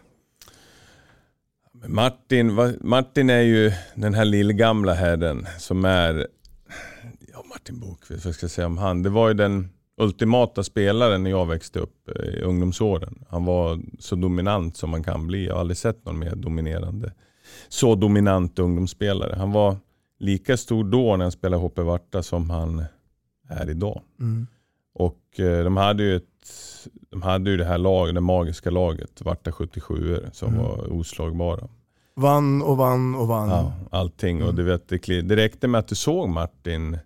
[1.87, 6.27] Martin, va- Martin är ju den här lillgamla herren som är,
[7.33, 9.03] ja Martin Bokvist, vad ska jag säga om han?
[9.03, 13.25] Det var ju den ultimata spelaren när jag växte upp eh, i ungdomsåren.
[13.29, 15.45] Han var så dominant som man kan bli.
[15.45, 17.13] Jag har aldrig sett någon mer dominerande,
[17.73, 19.35] så dominant ungdomsspelare.
[19.37, 19.77] Han var
[20.19, 22.83] lika stor då när han spelade HP Varta som han
[23.49, 24.01] är idag.
[24.19, 24.47] Mm.
[24.93, 26.23] Och eh, de hade ju ett
[27.09, 30.61] de hade ju det här laget, det magiska laget, Varta 77 som Mm.
[30.63, 31.67] var oslagbara.
[32.15, 33.49] Vann och vann och vann.
[33.49, 34.37] Ja, allting.
[34.37, 34.55] Och Mm.
[34.55, 36.97] du vet, det, räckte med att du såg Martin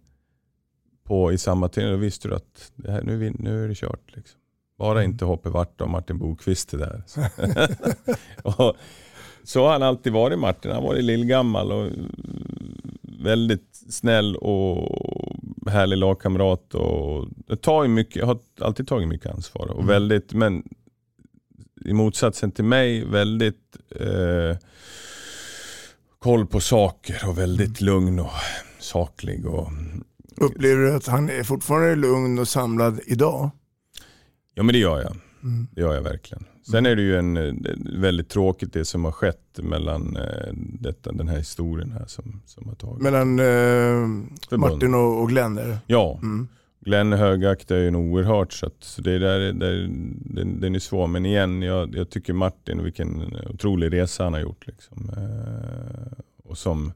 [1.04, 1.92] på, i samma tid.
[1.92, 4.16] Då visste du att det här, nu, nu är det kört.
[4.16, 4.40] Liksom.
[4.78, 5.12] Bara Mm.
[5.12, 7.04] inte Hoppe Varta och Martin Bokvist är där.
[8.44, 8.76] och,
[9.48, 10.72] så har han alltid varit Martin.
[10.72, 11.92] Han har varit lillgammal och
[13.02, 16.74] väldigt snäll och härlig lagkamrat.
[16.74, 17.28] Och
[17.62, 19.66] tar mycket, har alltid tagit mycket ansvar.
[19.68, 19.88] Och Mm.
[19.88, 20.64] väldigt, men
[21.86, 24.58] i motsatsen till mig, väldigt eh,
[26.20, 28.32] koll på saker och väldigt lugn och
[28.80, 29.46] saklig.
[29.46, 29.68] Och,
[30.38, 33.50] Upplever du att han är fortfarande lugn och samlad idag?
[34.54, 35.16] ja men det gör jag.
[35.44, 35.68] Mm.
[35.72, 36.44] Det gör jag verkligen.
[36.72, 37.54] Sen är det ju en, eh,
[38.00, 42.68] väldigt tråkigt det som har skett mellan eh, detta, den här historien här som, som
[42.68, 43.02] har tagit.
[43.02, 45.56] Mellan eh, Martin och, och Glenn?
[45.56, 45.78] Där.
[45.88, 46.48] Ja, mm.
[46.80, 51.08] Glenn högaktar ju en oerhört så, att, så det där, där, den, den är svår.
[51.08, 54.68] Men igen, jag, jag tycker Martin, vilken otrolig resa han har gjort.
[54.68, 55.12] Liksom.
[55.18, 56.94] Eh, och som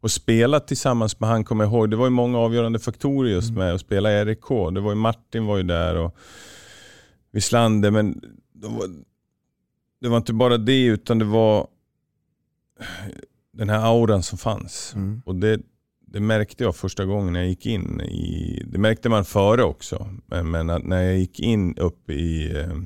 [0.00, 3.50] och spela tillsammans med han, kommer jag ihåg, det var ju många avgörande faktorer just
[3.50, 3.64] mm.
[3.64, 4.48] med att spela i RIK.
[4.74, 6.16] Det var ju Martin var ju där och
[7.32, 8.20] Wislander, men
[8.62, 8.90] de var,
[10.00, 11.66] det var inte bara det utan det var
[13.52, 14.92] den här auran som fanns.
[14.94, 15.22] Mm.
[15.24, 15.60] Och det,
[16.06, 20.50] det märkte jag första gången jag gick in i, det märkte man före också, men,
[20.50, 22.78] men när jag gick in upp i eh,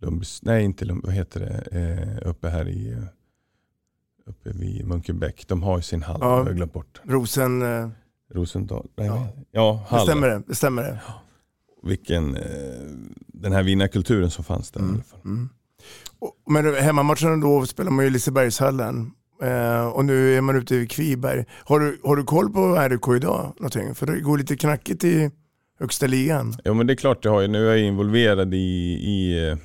[0.00, 3.04] Lumbs, nej inte Lumbs, vad heter det, eh, uppe här i eh,
[4.26, 5.48] uppe vid Munkenbäck.
[5.48, 7.00] De har ju sin hall, ja, jag har glömt bort.
[7.04, 7.62] Rosen...
[7.62, 7.88] Eh...
[8.34, 8.86] Rosendal?
[8.96, 9.98] Nej, ja, ja hall.
[9.98, 10.42] Det stämmer det.
[10.46, 11.00] det, stämmer det.
[11.06, 11.21] Ja.
[11.82, 12.42] Vilken, eh,
[13.26, 14.92] den här vinnarkulturen som fanns där mm.
[14.92, 15.20] i alla fall.
[15.24, 15.48] Mm.
[16.46, 19.12] Men hemmamatchen då spelar man ju i Lisebergshallen.
[19.42, 21.44] Eh, och nu är man ute i Kviberg.
[21.64, 23.52] Har du, har du koll på RIK idag?
[23.56, 23.94] Någonting?
[23.94, 25.30] För det går lite knackigt i
[25.80, 26.54] högsta ligan.
[26.64, 27.48] Ja men det är klart jag har.
[27.48, 29.56] Nu är jag involverad i, i, eh,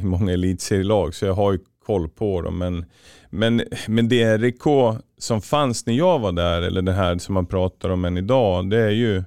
[0.00, 2.58] i många elitserielag så jag har ju koll på dem.
[2.58, 2.84] Men,
[3.30, 4.62] men, men det RIK
[5.18, 8.70] som fanns när jag var där, eller det här som man pratar om än idag,
[8.70, 9.22] det är ju,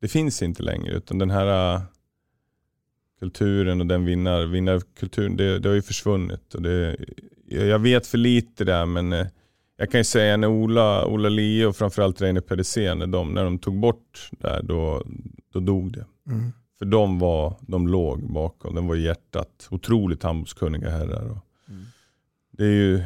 [0.00, 0.94] det finns inte längre.
[0.94, 1.80] Utan den här
[3.22, 6.54] kulturen och den vinnar, vinnarkulturen, det, det har ju försvunnit.
[6.54, 6.96] Och det,
[7.46, 9.26] jag vet för lite där, men uh,
[9.76, 13.44] jag kan ju säga när Ola, Ola Lie och framförallt Reine Pedersen, när de, när
[13.44, 15.02] de tog bort där, då,
[15.52, 16.04] då dog det.
[16.26, 16.52] Mm.
[16.78, 19.68] För de var, de låg bakom, de var hjärtat.
[19.70, 21.30] Otroligt handbollskunniga herrar.
[21.30, 21.38] Och,
[22.50, 23.02] det är ju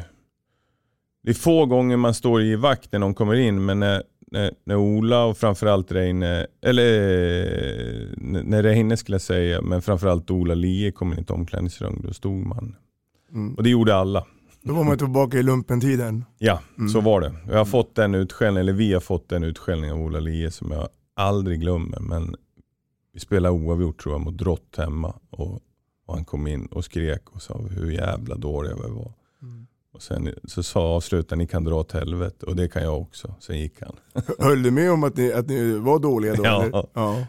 [1.23, 4.51] det är få gånger man står i vakt när någon kommer in, men när, när,
[4.63, 6.83] när Ola och framförallt Reine, eller
[8.43, 12.13] när Reine skulle jag säga, men framförallt Ola Lie kom in i ett omklädningsrum, då
[12.13, 12.75] stod man.
[13.31, 13.55] Mm.
[13.55, 14.25] Och det gjorde alla.
[14.61, 16.25] Då var man tillbaka i lumpentiden.
[16.37, 16.89] Ja, mm.
[16.89, 17.33] så var det.
[17.47, 20.71] Jag har fått den utskällningen, eller vi har fått den utskällningen av Ola Lie som
[20.71, 21.99] jag aldrig glömmer.
[21.99, 22.35] Men
[23.13, 25.13] vi spelade oavgjort tror jag mot Drott hemma.
[25.29, 25.59] Och,
[26.05, 29.13] och han kom in och skrek och sa hur jävla dåliga vi var.
[29.97, 32.45] Och sen så sa avslutaren, ni kan dra åt helvete.
[32.45, 33.35] Och det kan jag också.
[33.39, 34.23] Sen gick han.
[34.39, 36.43] Höll du med om att ni, att ni var dåliga då?
[36.43, 36.87] Ja.
[36.93, 37.25] ja.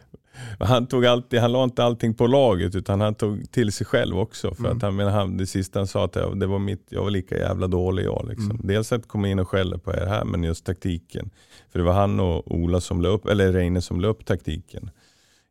[0.60, 4.18] Han, tog alltid, han la inte allting på laget utan han tog till sig själv
[4.18, 4.54] också.
[4.54, 4.76] För mm.
[4.76, 7.38] att han, men han, det sista han sa att det var mitt, jag var lika
[7.38, 8.26] jävla dålig jag.
[8.28, 8.50] Liksom.
[8.50, 8.66] Mm.
[8.66, 11.30] Dels att komma in och skälla på er här men just taktiken.
[11.72, 14.90] För det var han och Ola som la upp, eller Reine som la upp taktiken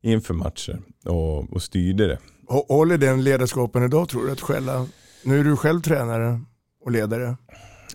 [0.01, 2.17] inför matcher och, och styrde det.
[2.67, 4.85] Håller den ledarskapen idag tror du att skälla?
[5.23, 6.41] Nu är du själv tränare
[6.87, 7.35] och ledare?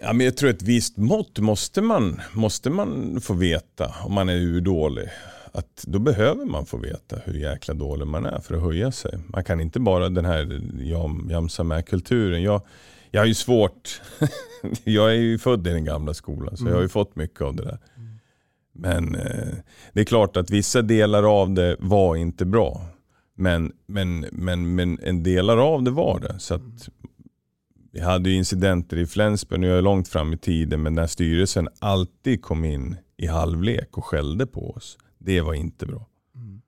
[0.00, 4.28] Ja, men jag tror ett visst mått måste man, måste man få veta om man
[4.28, 5.08] är urdålig.
[5.52, 9.18] Att då behöver man få veta hur jäkla dålig man är för att höja sig.
[9.26, 12.42] Man kan inte bara den här jam, jamsa med kulturen.
[12.42, 12.62] Jag,
[13.10, 14.00] jag har ju svårt,
[14.84, 16.70] jag är ju född i den gamla skolan så mm.
[16.70, 17.78] jag har ju fått mycket av det där.
[18.74, 19.54] Men eh,
[19.92, 22.86] det är klart att vissa delar av det var inte bra.
[23.34, 26.38] Men, men, men, men en delar av det var det.
[26.38, 26.88] Så att
[27.92, 31.68] vi hade incidenter i Flensburg, nu är jag långt fram i tiden, men när styrelsen
[31.78, 34.98] alltid kom in i halvlek och skällde på oss.
[35.18, 36.06] Det var inte bra.
[36.34, 36.62] Mm.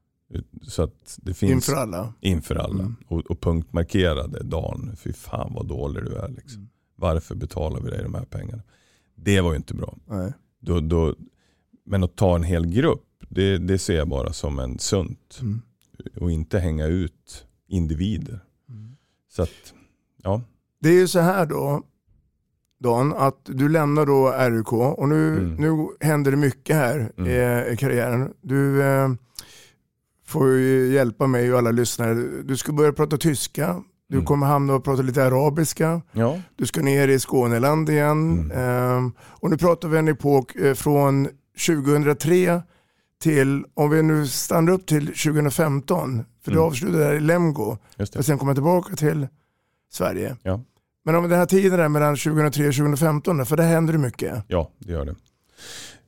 [0.62, 2.14] Så att det finns, inför alla?
[2.20, 2.82] Inför alla.
[2.82, 2.96] Mm.
[3.06, 4.96] Och, och punktmarkerade dagen.
[4.96, 6.28] Fy fan vad dålig du är.
[6.28, 6.58] Liksom.
[6.58, 6.70] Mm.
[6.96, 8.62] Varför betalar vi dig de här pengarna?
[9.14, 9.98] Det var ju inte bra.
[10.06, 10.32] Nej.
[10.60, 11.14] Då, då,
[11.84, 15.38] men att ta en hel grupp, det, det ser jag bara som en sunt.
[15.42, 15.62] Mm.
[16.16, 18.40] Och inte hänga ut individer.
[18.68, 18.96] Mm.
[19.28, 19.74] Så att,
[20.22, 20.42] ja.
[20.84, 21.82] Det är ju så här då,
[22.80, 25.54] Dan, att du lämnar då RUK och nu, mm.
[25.54, 27.30] nu händer det mycket här mm.
[27.30, 28.32] i, i, karriären.
[28.40, 29.08] Du eh,
[30.26, 32.14] får ju hjälpa mig och alla lyssnare.
[32.42, 33.82] Du ska börja prata tyska.
[34.08, 34.26] Du mm.
[34.26, 36.02] kommer hamna och prata lite arabiska.
[36.12, 36.40] Ja.
[36.56, 38.50] Du ska ner i Skåneland igen.
[38.50, 41.28] Eh, och nu pratar vi en epok eh, från
[41.66, 42.62] 2003
[43.22, 46.66] till, om vi nu stannar upp till 2015, för du mm.
[46.66, 47.76] avslutade där i Lemgo,
[48.16, 49.26] och sen kommer tillbaka till
[49.92, 50.36] Sverige.
[50.42, 50.60] Ja.
[51.04, 54.44] Men om den här tiden där mellan 2003 och 2015, för där händer det mycket.
[54.48, 55.14] Ja, det gör det.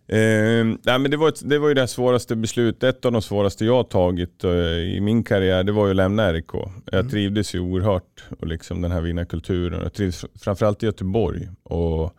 [0.09, 3.22] Eh, nej, men det, var ett, det var ju det svåraste beslutet, ett av de
[3.22, 6.54] svåraste jag tagit eh, i min karriär, det var ju att lämna RIK.
[6.85, 7.09] Jag mm.
[7.09, 9.82] trivdes ju oerhört och liksom den här vinnarkulturen.
[9.82, 11.48] Jag trivdes framförallt i Göteborg.
[11.62, 12.16] Och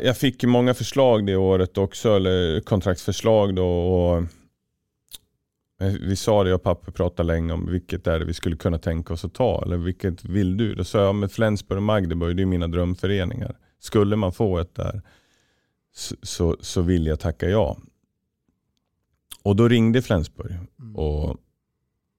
[0.00, 3.66] jag fick ju många förslag det året också, eller kontraktsförslag då.
[3.66, 4.22] Och
[6.00, 8.78] vi sa det, jag och pappa pratade länge om vilket är det vi skulle kunna
[8.78, 9.62] tänka oss att ta.
[9.62, 10.74] Eller vilket vill du?
[10.74, 13.56] Då sa jag, med Flensburg och Magdeburg, det är mina drömföreningar.
[13.78, 15.02] Skulle man få ett där
[15.94, 17.76] så, så, så vill jag tacka ja.
[19.42, 20.52] Och då ringde Flensburg.
[20.52, 20.96] Mm.
[20.96, 21.36] Och,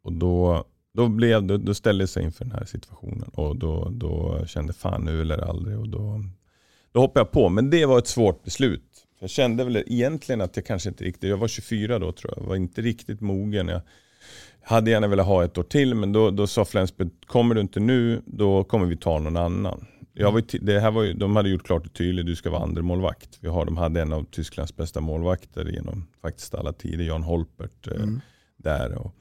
[0.03, 3.89] och då Då, blev, då, då ställde jag sig inför den här situationen och då,
[3.91, 5.79] då kände fan nu eller aldrig.
[5.79, 6.23] Och då,
[6.91, 7.49] då hoppade jag på.
[7.49, 9.02] Men det var ett svårt beslut.
[9.23, 12.43] Jag kände väl egentligen att jag kanske inte riktigt, jag var 24 då tror jag,
[12.43, 13.67] var inte riktigt mogen.
[13.67, 13.81] Jag
[14.61, 17.79] hade gärna velat ha ett år till men då, då sa Flensburg, kommer du inte
[17.79, 19.85] nu då kommer vi ta någon annan.
[20.13, 22.63] Jag var, det här var ju, de hade gjort klart och tydligt, du ska vara
[22.63, 23.37] andra målvakt.
[23.39, 27.87] Vi har, de hade en av Tysklands bästa målvakter genom faktiskt alla tider, Jan Holpert.
[27.87, 28.21] Eh, mm.
[28.57, 28.97] där.
[28.97, 29.15] Och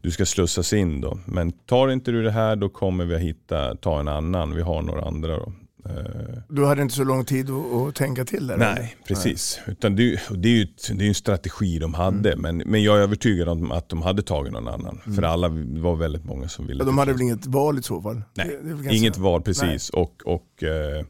[0.00, 1.18] du ska slussas in då.
[1.26, 4.54] Men tar inte du det här då kommer vi att hitta, ta en annan.
[4.54, 5.52] Vi har några andra då.
[5.84, 8.56] Eh, du hade inte så lång tid att, tänka till där?
[8.56, 8.88] Nej, eller?
[9.06, 9.60] precis.
[9.66, 9.72] Nej.
[9.72, 12.32] Utan det, det, är ju det är en strategi de hade.
[12.32, 12.40] Mm.
[12.42, 15.00] Men, men jag är övertygad om att de hade tagit någon annan.
[15.04, 15.16] Mm.
[15.16, 15.48] För alla
[15.80, 16.82] var väldigt många som ville.
[16.82, 18.22] Ja, de hade väl inget val i så fall?
[18.34, 18.58] Nej,
[18.90, 19.90] inget val precis.
[19.92, 20.02] Nej.
[20.02, 21.04] Och, och, eh,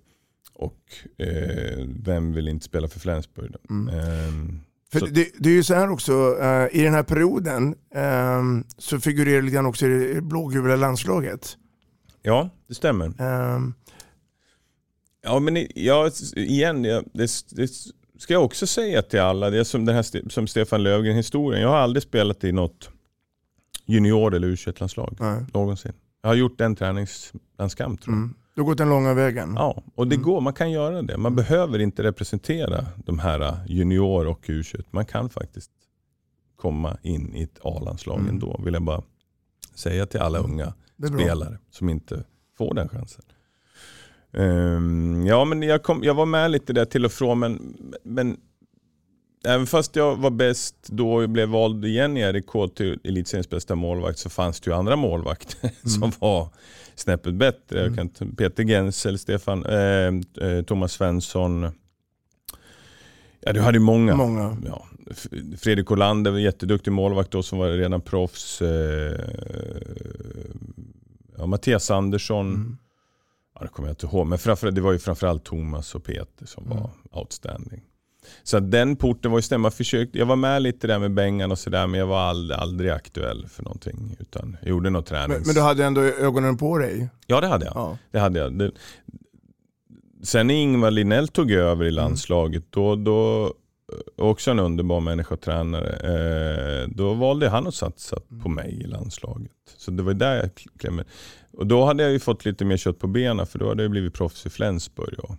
[0.55, 0.79] och
[1.27, 3.55] eh, vem vill inte spela för Flensburg?
[3.71, 3.89] Mm.
[3.89, 4.61] Eh,
[4.93, 7.75] för det, det, är ju så här också, uh, i den här perioden
[8.39, 11.57] um, så figurerar lite grann också i det blågula landslaget.
[12.23, 13.07] Ja, det stämmer.
[13.07, 13.75] Um,
[15.23, 17.05] Ja, men ja, igen, det,
[17.51, 17.71] det,
[18.19, 19.51] ska jag också säga till alla.
[19.51, 21.63] Det är som, den här, som Stefan Löfgren-historien.
[21.63, 22.91] Jag har aldrig spelat i något
[23.87, 25.17] junior eller u landslag
[25.55, 25.93] någonsin.
[26.23, 28.23] Jag har gjort en träningslandskamp tror jag.
[28.23, 28.35] Mm.
[28.55, 29.53] Du har gått den långa vägen.
[29.57, 30.25] Ja, och det mm.
[30.25, 30.41] går.
[30.41, 31.17] Man kan göra det.
[31.17, 35.71] Man behöver inte representera de här junior och u Man kan faktiskt
[36.57, 38.31] komma in i ett A-landslag mm.
[38.31, 38.61] ändå.
[38.65, 39.03] Vill jag bara
[39.75, 40.51] säga till alla mm.
[40.51, 40.75] unga
[41.09, 42.25] spelare som inte
[42.59, 43.25] får den chansen.
[44.33, 48.37] Um, ja, men jag, kom, jag var med lite där till och från, men, men
[49.45, 53.75] även fast jag var bäst då och blev vald igen i RIK till elitseriens bästa
[53.75, 55.75] målvakt så fanns det ju andra målvakter mm.
[55.85, 56.49] som var
[56.95, 57.87] snäppet bättre.
[57.87, 57.97] Mm.
[57.97, 61.71] Kan, Peter Gensel, Stefan, eh, eh, Thomas Svensson.
[63.41, 64.17] Ja, du hade ju många.
[64.17, 64.57] många.
[64.67, 64.87] Ja.
[65.59, 68.63] Fredrik Olander var jätteduktig målvakt då som var redan proffs.
[68.63, 69.21] Eh,
[71.39, 72.55] ja, Mattias Andersson.
[72.55, 72.77] Mm.
[73.61, 74.27] Ja, det kommer jag inte ihåg.
[74.27, 76.79] Men framför, det var ju framförallt Thomas och Peter som mm.
[76.79, 77.83] var outstanding.
[78.43, 79.71] Så den porten var ju stämma.
[79.71, 82.91] Försökte, jag var med lite där med Bengan och sådär men jag var aldrig, aldrig
[82.91, 84.17] aktuell för någonting.
[84.21, 85.39] Utan jag gjorde något tränings...
[85.39, 87.09] Men, men, du hade ändå ögonen på dig?
[87.27, 87.77] Ja det hade jag.
[87.77, 87.99] Ja.
[88.11, 88.59] Det hade jag.
[88.59, 88.71] Det,
[90.23, 91.95] sen när Ingvar Linell tog över i mm.
[91.95, 93.53] landslaget, då, då
[94.17, 95.91] också en underbar människa och tränare.
[95.91, 98.55] Eh, då valde han att satsa på mm.
[98.55, 99.53] mig i landslaget.
[99.77, 101.05] Så det var där jag klämde.
[101.53, 103.91] Och då hade jag ju fått lite mer kött på benen för då hade jag
[103.91, 105.15] blivit proffs i Flensburg.
[105.19, 105.37] Ja.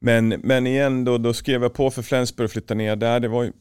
[0.00, 3.20] Men, men igen, då, då skrev jag på för Flensburg och flyttade ner där.
[3.20, 3.52] Det var ju,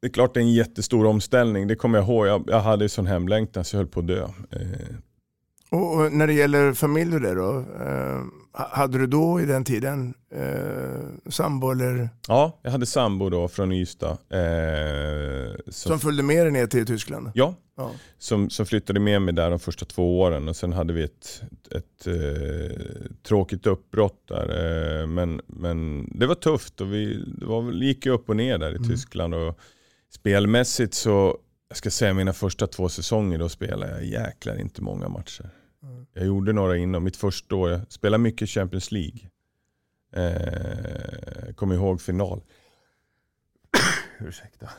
[0.00, 2.26] det är klart det är en jättestor omställning, det kommer jag ihåg.
[2.26, 4.22] Jag, jag hade ju sån hemlängtan så jag höll på att dö.
[4.50, 4.96] Eh.
[5.70, 7.58] Och, och, när det gäller familj där då?
[7.58, 12.08] Eh, hade du då i den tiden eh, sambo eller?
[12.28, 14.10] Ja, jag hade sambo då från Ystad.
[14.10, 17.30] Eh, som, som följde med dig ner till Tyskland?
[17.34, 17.90] Ja, ja.
[18.18, 20.48] Som, som flyttade med mig där de första två åren.
[20.48, 22.76] Och sen hade vi ett, ett eh,
[23.22, 24.48] tråkigt uppbrott där.
[25.00, 28.72] Eh, men, men det var tufft och vi det var, gick upp och ner där
[28.72, 28.88] i mm.
[28.88, 29.34] Tyskland.
[29.34, 29.58] Och
[30.10, 31.38] spelmässigt så,
[31.68, 35.50] jag ska säga mina första två säsonger då spelade jag jäklar inte många matcher.
[36.12, 37.70] Jag gjorde några innan mitt första år.
[37.70, 39.20] Jag spelade mycket Champions League.
[40.16, 42.42] Eh, kom ihåg final.
[44.20, 44.70] Ursäkta.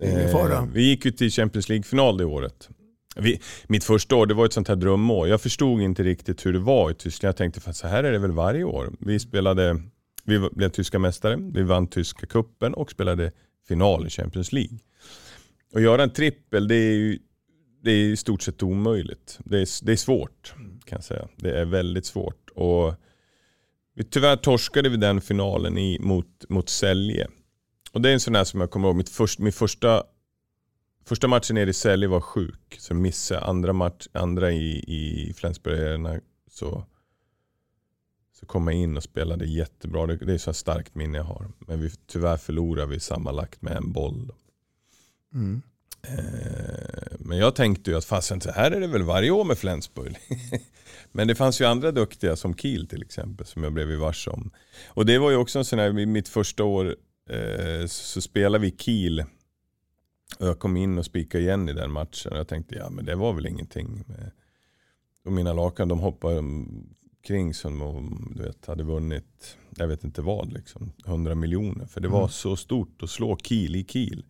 [0.00, 2.68] Eh, vi gick ju till Champions League-final det året.
[3.16, 5.28] Vi, mitt första år det var ett sånt här drömår.
[5.28, 7.28] Jag förstod inte riktigt hur det var i Tyskland.
[7.28, 8.92] Jag tänkte att så här är det väl varje år.
[9.00, 9.82] Vi spelade,
[10.24, 13.32] vi blev tyska mästare, vi vann tyska kuppen och spelade
[13.68, 14.78] final i Champions League.
[15.72, 17.18] Och göra en trippel det är ju
[17.80, 19.38] det är i stort sett omöjligt.
[19.44, 21.28] Det är, det är svårt kan jag säga.
[21.36, 22.50] Det är väldigt svårt.
[22.54, 22.94] Och
[23.94, 27.28] vi, tyvärr torskade vi den finalen i, mot, mot Sälje.
[27.92, 30.04] Och det är en sån här som jag kommer ihåg, mitt först, min första,
[31.04, 32.76] första matchen nere i Sälje var sjuk.
[32.78, 36.84] Så missade andra, match, andra i, i Flensburg så,
[38.32, 40.06] så kom jag in och spelade jättebra.
[40.06, 41.50] Det, det är så starkt minne jag har.
[41.58, 44.32] Men vi, tyvärr förlorade vi sammanlagt med en boll.
[45.34, 45.62] Mm.
[46.08, 49.58] Eh, men jag tänkte ju att fasen så här är det väl varje år med
[49.58, 50.16] Flensburg.
[51.12, 54.50] Men det fanns ju andra duktiga som Kiel till exempel som jag blev varse om.
[54.88, 56.96] Och det var ju också en sån här, mitt första år
[57.30, 59.24] eh, så spelade vi Kiel.
[60.38, 62.32] Och jag kom in och spikade igen i den matchen.
[62.32, 64.04] Och jag tänkte ja men det var väl ingenting.
[65.24, 66.42] Och mina lakan de hoppade
[67.22, 71.86] kring som om du vet, hade vunnit, jag vet inte vad, liksom, 100 miljoner.
[71.86, 72.28] För det var mm.
[72.28, 74.24] så stort att slå Kiel i Kiel.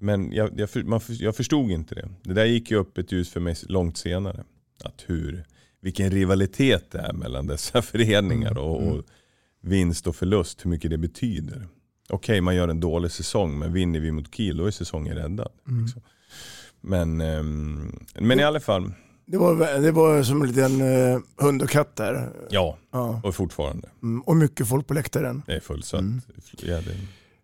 [0.00, 2.08] Men jag, jag, man, jag förstod inte det.
[2.22, 4.44] Det där gick ju upp ett ljus för mig långt senare.
[4.84, 5.44] Att hur,
[5.80, 8.94] vilken rivalitet det är mellan dessa föreningar och, mm.
[8.94, 9.04] och
[9.60, 10.64] vinst och förlust.
[10.64, 11.56] Hur mycket det betyder.
[11.56, 15.16] Okej, okay, man gör en dålig säsong men vinner vi mot Kiel då är säsongen
[15.16, 15.52] räddad.
[15.68, 15.82] Mm.
[15.82, 16.02] Liksom.
[16.80, 18.92] Men, ehm, men i alla fall,
[19.26, 22.32] Det var, det var som en liten eh, hund och katt där.
[22.50, 23.20] ja, Ja.
[23.24, 23.88] och fortfarande.
[24.02, 25.42] Mm, och mycket folk på läktaren.
[25.46, 26.04] Det är fullsatt.
[26.58, 26.96] Ja, det är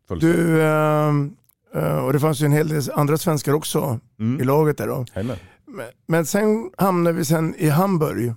[0.08, 0.20] fullsatt.
[0.20, 1.12] Du, eh,
[2.04, 4.40] och det fanns ju en hel del andra svenskar också Mm.
[4.40, 5.04] i laget där då.
[5.14, 5.36] Jajamän.
[6.06, 8.32] Men, sen hamnade vi sen i Hamburg.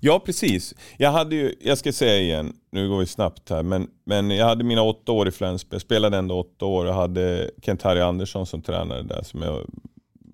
[0.00, 0.74] Ja, precis.
[0.98, 4.46] Jag hade ju, jag ska säga igen, nu går vi snabbt här, men, men jag
[4.46, 5.74] hade mina åtta år i Flensburg.
[5.74, 9.22] Jag spelade ändå åtta år och hade Kent-Harry Andersson som tränare där.
[9.22, 9.66] Som jag,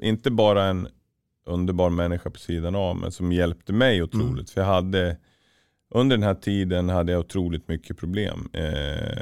[0.03, 0.89] inte bara en
[1.47, 4.51] underbar människa på sidan av, men som hjälpte mig otroligt.
[4.51, 5.17] För jag hade,
[5.95, 8.49] under den här tiden hade jag otroligt mycket problem.
[8.53, 9.19] Eh,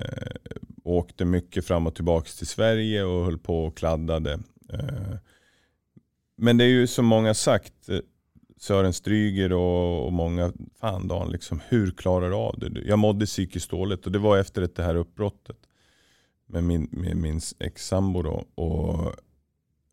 [0.84, 4.32] åkte mycket fram och tillbaka till Sverige och höll på och kladdade.
[4.72, 5.14] Eh,
[6.36, 7.98] men det är ju som många sagt, eh,
[8.56, 12.80] Sören Stryger och, och många, fan Dan, liksom, hur klarar du av det?
[12.80, 15.56] Jag mådde psykiskt dåligt och det var efter det här uppbrottet
[16.46, 18.44] med min, med min ex-sambo.
[18.54, 19.12] Och,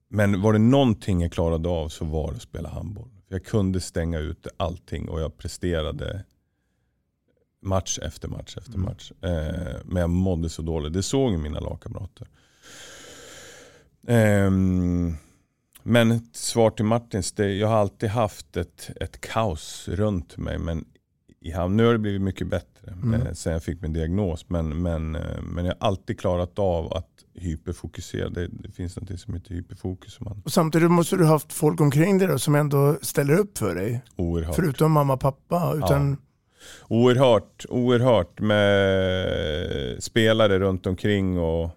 [0.10, 3.10] men var det någonting jag klarade av så var det att spela handboll.
[3.28, 6.26] Jag kunde stänga ut allting och jag presterade
[7.62, 9.12] match efter match efter match.
[9.22, 10.94] Eh, men jag mådde så dåligt.
[10.94, 12.28] Det såg mina lagkamrater.
[14.08, 15.16] Ehm,
[15.84, 20.58] men svar till Martins, det, jag har alltid haft ett, ett kaos runt mig.
[20.60, 20.86] Men
[21.42, 22.68] i hamn, nu har det blivit mycket bättre
[23.04, 23.14] Mm.
[23.22, 24.50] eh, sen jag fick min diagnos.
[24.50, 28.30] Men, men, eh, men jag har alltid klarat av att hyperfokusera.
[28.30, 30.14] Det, det finns något som heter hyperfokus.
[30.14, 33.38] Som man, Och samtidigt måste du ha haft folk omkring dig då, som ändå ställer
[33.40, 34.02] upp för dig.
[34.16, 34.56] oerhört.
[34.56, 35.74] Förutom mamma och pappa.
[35.76, 36.18] Utan,
[36.88, 41.40] Oerhört, oerhört med spelare runt omkring.
[41.40, 41.70] Och...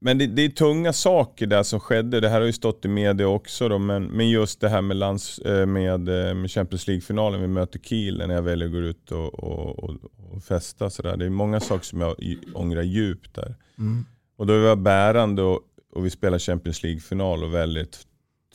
[0.00, 2.20] Men det, det är tunga saker där som skedde.
[2.20, 3.68] Det här har ju stått i media också.
[3.68, 7.48] Då, men, men just det här med, lands, eh, med, eh, med Champions League-finalen, vi
[7.48, 9.96] möter Kiel när jag väljer att gå ut och, och, och,
[10.32, 10.90] och festa.
[10.90, 11.16] Så där.
[11.16, 12.14] Det är många saker som jag
[12.54, 13.54] ångrar djupt där.
[13.78, 14.04] Mm.
[14.36, 15.60] Och då var jag bärande och,
[15.92, 17.86] och vi spelar Champions League-final och väljer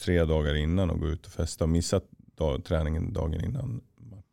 [0.06, 2.04] tre dagar innan och gå ut och festa och missat
[2.38, 3.82] dag, träningen dagen innan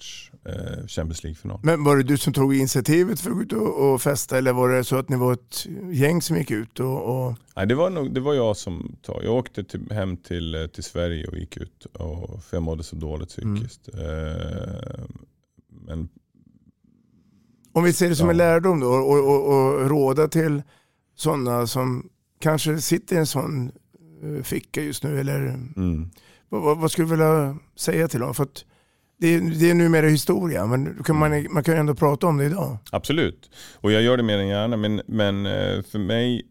[0.02, 1.60] match, eh, Champions League-final.
[1.62, 4.52] Men var det du som tog initiativet för att gå ut och, och festa eller
[4.52, 6.80] var det så att ni var ett gäng som gick ut?
[6.80, 7.34] Och, och...
[7.56, 9.24] Nej, det, var nog, det var jag som tog.
[9.24, 11.86] Jag åkte till, hem till, eh, till Sverige och gick ut.
[11.92, 13.88] Och, för jag mådde så dåligt psykiskt.
[13.94, 15.04] Eh,
[15.86, 16.08] men
[17.72, 18.30] Om vi ser det som Ja.
[18.30, 20.62] en lärdom då och, och, och råda till
[21.14, 22.08] sådana som
[22.40, 23.72] kanske sitter i en sån
[24.22, 25.20] eh, ficka just nu.
[25.20, 25.38] Eller,
[25.76, 26.10] mm,
[26.48, 28.34] vad skulle du vilja säga till dem?
[28.34, 28.64] För att
[29.22, 32.38] det, är, det är numera historia men kan man, man kan ju ändå prata om
[32.38, 32.78] det idag.
[32.90, 33.50] Absolut.
[33.74, 34.76] Och jag gör det mer än gärna.
[34.76, 36.42] Men, men eh, för, mig,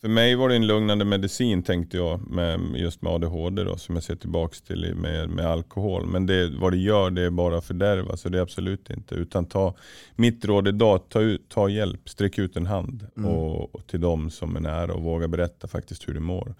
[0.00, 2.30] för mig var det en lugnande medicin tänkte jag.
[2.30, 6.06] Med, just med ADHD då, som jag ser tillbaka till med, med alkohol.
[6.06, 8.16] Men det, vad det gör det är bara fördärva.
[8.16, 9.14] Så det är absolut inte.
[9.14, 9.74] Utan ta,
[10.16, 12.08] mitt råd idag, ta, ut, ta hjälp.
[12.08, 13.06] Sträck ut en hand.
[13.16, 13.30] Mm.
[13.30, 16.54] Och, och till dem som är nära och våga berätta faktiskt hur du mår.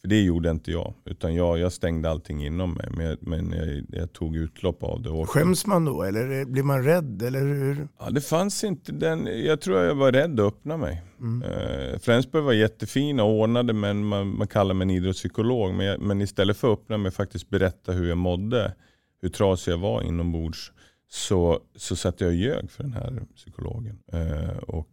[0.00, 0.94] För det gjorde inte jag.
[1.04, 2.88] Utan jag, jag stängde allting inom mig.
[2.90, 5.10] Men, jag, men jag, jag tog utlopp av det.
[5.10, 7.22] Och Skäms man då eller blir man rädd?
[7.22, 7.88] Eller hur?
[7.98, 11.02] Ja, det fanns inte den, jag tror jag var rädd att öppna mig.
[11.20, 11.42] Mm.
[11.42, 15.74] Eh, Flensburg var jättefina och ordnade men man, man kallar mig en idrottspsykolog.
[15.74, 18.74] Men, jag, men istället för att öppna mig faktiskt berätta hur jag mådde,
[19.22, 20.72] hur trasig jag var inombords,
[21.08, 23.98] så, så satt jag och ljög för den här psykologen.
[24.12, 24.88] Eh, och,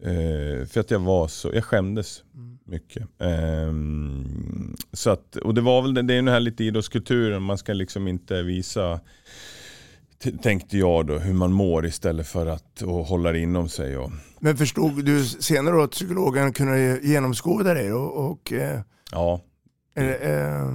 [0.00, 2.22] eh, för att jag var så, jag skämdes
[2.64, 3.08] mycket.
[3.18, 7.58] Ehm, så att, och det var väl det, det är den här lite idrottskulturen, man
[7.58, 9.00] ska liksom inte visa
[10.42, 13.96] tänkte jag då, hur man mår istället för att och hålla det inom sig.
[13.96, 18.80] Och, Men förstod du senare då att psykologen kunde genomskåda dig då, och eh,
[19.12, 19.40] ja.
[19.94, 20.74] eh, eh,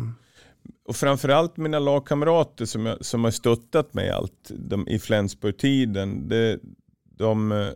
[0.88, 6.30] och framförallt mina lagkamrater som, jag, som har stöttat mig allt de, i Flensburg-tiden.
[6.30, 6.60] Det,
[7.18, 7.68] de, eh,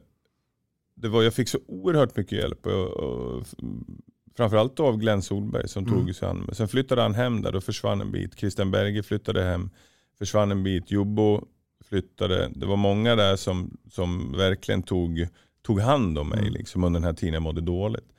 [0.97, 2.65] det var, jag fick så oerhört mycket hjälp.
[2.65, 3.43] Och, och,
[4.37, 5.95] framförallt av Glenn Solberg som Mm.
[5.95, 6.49] tog sig an.
[6.53, 8.39] Sen flyttade han hem där, då försvann en bit.
[8.39, 9.69] Christian Berger flyttade hem,
[10.17, 10.91] försvann en bit.
[10.91, 11.45] Jobbo
[11.89, 12.51] flyttade.
[12.55, 15.27] Det var många där som, som verkligen tog,
[15.61, 18.13] tog hand om mig liksom, under den här tiden jag mådde dåligt.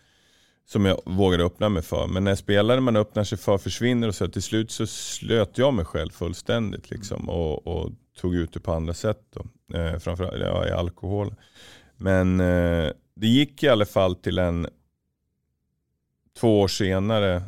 [0.66, 2.06] Som jag vågade öppna mig för.
[2.06, 5.74] Men när spelare man öppnar sig för försvinner och så till slut så slöt jag
[5.74, 6.90] mig själv fullständigt.
[6.90, 9.20] Liksom, och, och tog ut det på andra sätt.
[9.30, 9.76] Då.
[9.78, 11.34] Eh, framförallt ja, i alkohol.
[11.98, 14.66] Men eh, det gick i alla fall till en
[16.40, 17.42] två år senare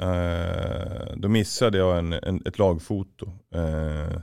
[0.00, 4.20] eh, då missade jag en, en, ett lagfoto eh,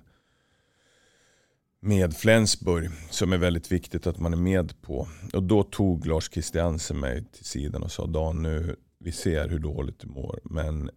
[1.79, 5.07] med Flensburg som är väldigt viktigt att man är med på.
[5.33, 9.59] Och då tog Lars Christiansen mig till sidan och sa Dan nu, vi ser hur
[9.59, 10.89] dåligt du mår men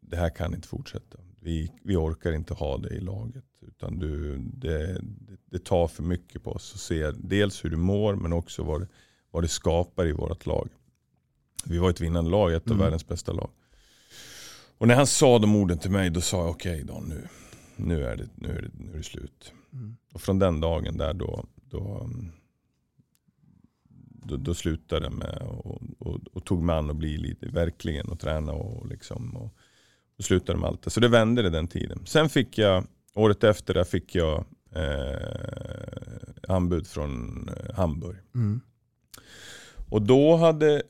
[0.00, 1.18] det här kan inte fortsätta.
[1.40, 3.44] Vi, vi orkar inte ha dig i laget.
[3.68, 5.00] Utan du, det,
[5.46, 8.86] det, tar för mycket på oss att se dels hur du mår men också vad
[9.36, 10.68] vad det skapar i vårt lag.
[11.64, 12.84] Vi var ett vinnande lag, ett av Mm.
[12.84, 13.50] världens bästa lag.
[14.78, 17.28] Och när han sa de orden till mig, då sa jag okej Dan, nu,
[17.76, 19.52] nu, är det, nu, är det, nu är det slut.
[19.72, 19.96] Mm.
[20.12, 22.10] Och från den dagen där då, då,
[24.24, 28.08] då, då slutade jag med och, och, och tog mig an och bli lite, verkligen
[28.08, 29.36] och träna och liksom.
[29.36, 29.54] Och,
[30.18, 30.90] och slutade med allt det.
[30.90, 32.06] Så det vände det den tiden.
[32.06, 32.86] Sen fick jag,
[33.16, 34.44] året efter där fick jag
[34.74, 38.16] eh, anbud från eh, Hamburg.
[38.34, 38.60] Mm.
[39.88, 40.82] Och då hade,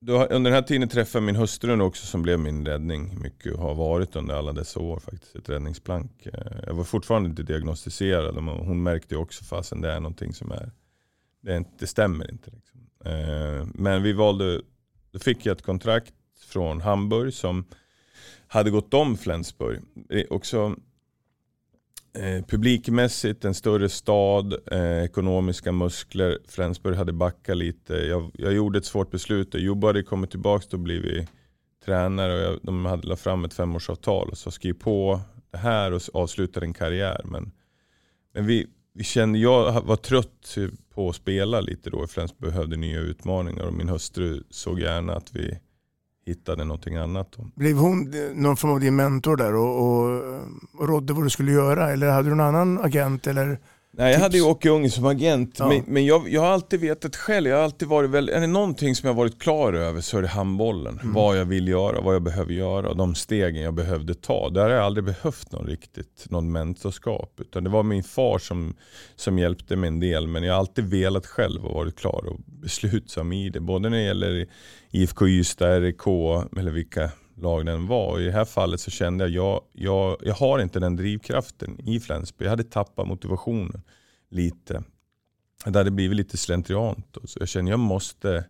[0.00, 3.20] då, under den här tiden träffade jag min hustru också som blev min räddning.
[3.20, 5.36] Mycket har varit under alla dessa år faktiskt.
[5.36, 6.26] Ett räddningsplank.
[6.26, 8.36] Eh, Jag var fortfarande inte diagnostiserad.
[8.36, 10.70] Hon märkte också fasen det är någonting som är,
[11.40, 12.50] det, är inte, det stämmer inte.
[12.50, 12.80] Liksom.
[13.04, 14.60] Eh, Men vi valde,
[15.10, 16.14] då fick jag ett kontrakt
[16.48, 17.64] från Hamburg som
[18.48, 19.80] hade gått om Flensburg.
[20.08, 20.76] Är Också
[22.18, 26.38] Eh, publikmässigt en större stad, eh, ekonomiska muskler.
[26.48, 27.94] Flensburg hade backat lite.
[27.94, 29.54] Jag, jag gjorde ett svårt beslut.
[29.54, 31.28] Jobbe hade kommit tillbaka och blivit
[31.84, 32.34] tränare.
[32.34, 34.28] Och jag, de hade lagt fram ett femårsavtal.
[34.28, 37.20] Och så skriv på det här och avsluta din karriär.
[37.24, 37.52] Men,
[38.34, 40.56] men vi, vi kände, jag var trött
[40.94, 42.06] på att spela lite då.
[42.06, 43.64] Flensburg behövde nya utmaningar.
[43.64, 45.58] Och min hustru såg gärna att vi
[46.28, 47.32] hittade någonting annat.
[47.36, 47.50] Då.
[47.54, 50.22] Blev hon någon form av din mentor där och, och,
[50.78, 51.90] och rådde vad du skulle göra?
[51.90, 53.26] Eller hade du någon annan agent?
[53.26, 53.58] Eller?
[53.98, 55.68] Nej, jag hade ju Åke Unge som agent, Ja.
[55.68, 58.46] men, men jag, jag har alltid vetat själv, jag har alltid varit väl, är det
[58.46, 60.98] någonting som jag varit klar över så är det handbollen.
[61.02, 61.14] Mm.
[61.14, 64.48] Vad jag vill göra, vad jag behöver göra, de stegen jag behövde ta.
[64.48, 67.32] Där har jag aldrig behövt någon riktigt, någon mentorskap.
[67.40, 68.74] Utan det var min far som,
[69.16, 72.36] som hjälpte mig en del, men jag har alltid velat själv och varit klar och
[72.46, 73.60] beslutsam i det.
[73.60, 74.46] Både när det gäller
[74.90, 76.06] IFK Ystad, RIK
[76.56, 77.10] eller vilka
[77.40, 78.12] lag den var.
[78.12, 81.80] Och I det här fallet så kände jag, jag, jag, jag har inte den drivkraften
[81.88, 82.46] i Flensburg.
[82.46, 83.82] Jag hade tappat motivationen
[84.28, 84.82] lite.
[85.64, 87.06] Det hade blivit lite slentriant.
[87.10, 87.26] då.
[87.26, 88.44] Så jag känner jag måste,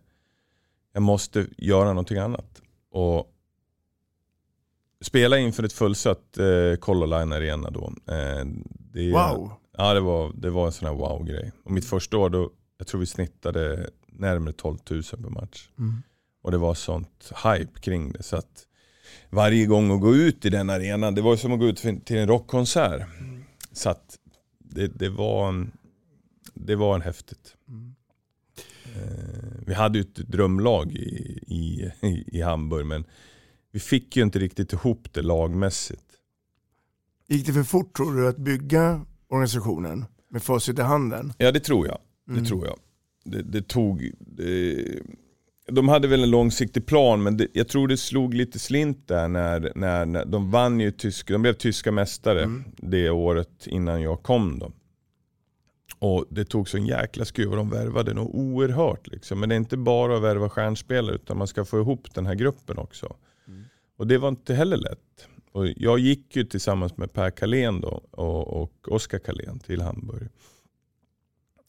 [0.93, 2.61] jag måste göra någonting annat.
[2.91, 3.33] Och
[5.01, 7.93] spela inför ett fullsatt eh, Color Line Arena då.
[8.07, 8.45] Eh,
[8.93, 9.51] det, Wow.
[9.77, 11.51] Ja, det var, det var en sån här wow-grej.
[11.63, 15.69] Och mitt första år då, jag tror vi snittade närmare 12 000 per match.
[15.77, 16.01] Mm.
[16.41, 18.23] Och det var sånt hype kring det.
[18.23, 18.65] Så att
[19.29, 21.77] varje gång att gå ut i den arenan, det var ju som att gå ut
[22.05, 23.07] till en rockkonsert.
[23.71, 24.19] Så att
[24.59, 25.71] det, det, var, en,
[26.53, 27.55] det var en häftigt.
[28.95, 31.91] Eh, vi hade ju ett drömlag i, i,
[32.27, 33.05] i Hamburg men
[33.71, 36.03] vi fick ju inte riktigt ihop det lagmässigt.
[37.27, 41.33] Gick det för fort tror du att bygga organisationen med facit i handen?
[41.37, 41.99] Ja det tror jag.
[42.29, 42.43] Mm.
[42.43, 42.79] Det tror jag.
[43.23, 44.11] Det, det tog...
[44.19, 44.85] Det,
[45.71, 49.27] de hade väl en långsiktig plan men det, jag tror det slog lite slint där
[49.27, 52.63] när, när, när de vann ju tysk, de blev tyska mästare Mm.
[52.77, 54.71] det året innan jag kom då.
[55.99, 59.07] Och det tog så en jäkla skruv och de värvade nog oerhört.
[59.07, 59.39] Liksom.
[59.39, 62.35] Men det är inte bara att värva stjärnspelare utan man ska få ihop den här
[62.35, 63.15] gruppen också.
[63.97, 65.27] Och det var inte heller lätt.
[65.51, 70.29] Och jag gick ju tillsammans med Per Kalén då och, och Oskar Kalén till Hamburg.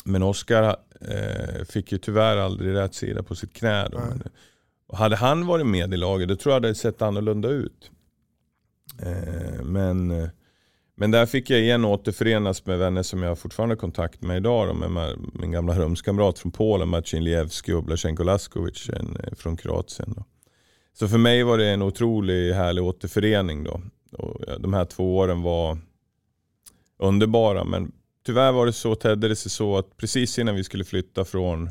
[0.05, 3.89] Men Oskar eh, fick ju tyvärr aldrig rätt sida på sitt knä.
[3.89, 3.99] Då.
[3.99, 4.23] Men,
[4.87, 7.91] och hade han varit med i laget då tror jag det hade sett annorlunda ut.
[9.03, 10.29] Eh, men,
[10.95, 14.69] men där fick jag igen återförenas med vänner som jag fortfarande har kontakt med idag.
[14.69, 19.57] Då, med min gamla rumskamrat från Polen, Marcin Lievski och Blasjenko Laskovic en, eh, från
[19.57, 20.15] Kroatien.
[20.17, 20.25] Då.
[20.93, 23.65] Så för mig var det en otrolig härlig återförening.
[23.65, 23.81] Då.
[24.13, 25.79] Och de här två åren var
[26.99, 27.65] underbara.
[27.65, 27.93] Men
[28.27, 31.71] tyvärr var det så, tedde det sig så att precis innan vi skulle flytta från,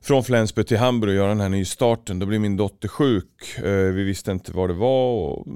[0.00, 3.58] från Flensburg till Hamburg och göra den här nystarten, då blev min dotter sjuk.
[3.58, 5.46] Eh, Vi visste inte vad det var och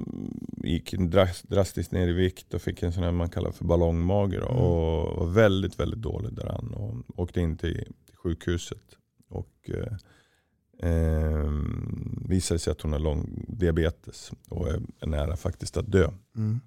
[0.63, 4.39] gick dras- drastiskt ner i vikt och fick en sån här man kallar för ballongmage.
[4.39, 7.87] Då, och var väldigt, väldigt dålig däran och åkte in till,
[8.23, 8.81] sjukhuset.
[9.29, 9.93] Och, eh,
[10.91, 11.49] eh,
[12.27, 16.09] visade sig att hon har lång diabetes och är är nära faktiskt att dö.
[16.35, 16.59] Mm.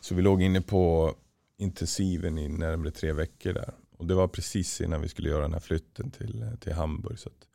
[0.00, 1.14] Så vi låg inne på
[1.58, 3.74] intensiven i närmare tre veckor där.
[3.98, 7.18] Och det var precis innan vi skulle göra den här flytten till, till Hamburg.
[7.18, 7.46] Så att,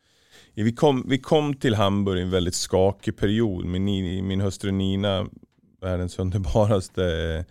[0.54, 3.66] vi, kom, vi kom till Hamburg i en väldigt skakig period.
[3.66, 5.28] Min, min hustru Nina,
[5.82, 7.46] världens underbaraste, eh,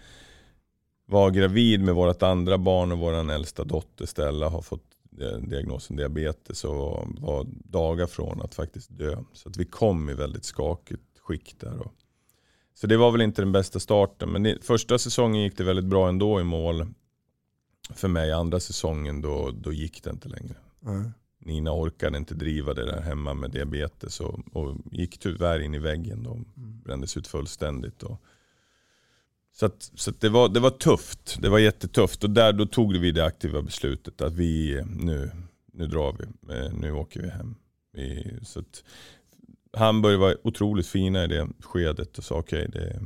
[1.07, 4.85] var gravid med vårt andra barn och vår äldsta dotter Stella har fått
[5.21, 9.17] eh, diagnosen diabetes och var dagar från att faktiskt dö.
[9.33, 11.79] Så att vi kom i väldigt skakigt skick där.
[11.79, 11.95] Och,
[12.83, 14.29] så det var väl inte den bästa starten.
[14.29, 16.87] Men det, första säsongen gick det väldigt bra ändå i mål.
[17.91, 20.55] För mig andra säsongen då, då gick det inte längre.
[20.81, 21.11] Nej.
[21.39, 25.79] Nina orkade inte driva det där hemma med diabetes och, och gick tyvärr in i
[25.79, 26.23] väggen.
[26.23, 28.03] Då, brändes ut fullständigt.
[28.03, 28.23] Och,
[29.53, 31.37] så att, så att det, var, det var tufft.
[31.41, 32.25] Det var jättetufft.
[32.25, 35.31] Och där då tog vi det aktiva beslutet att vi nu,
[35.73, 36.55] nu drar vi.
[36.55, 37.55] Eh, Nu åker vi hem.
[37.97, 38.85] I, så att,
[39.77, 43.01] Hamburg var otroligt fina i det skedet och sa okej, okay, det,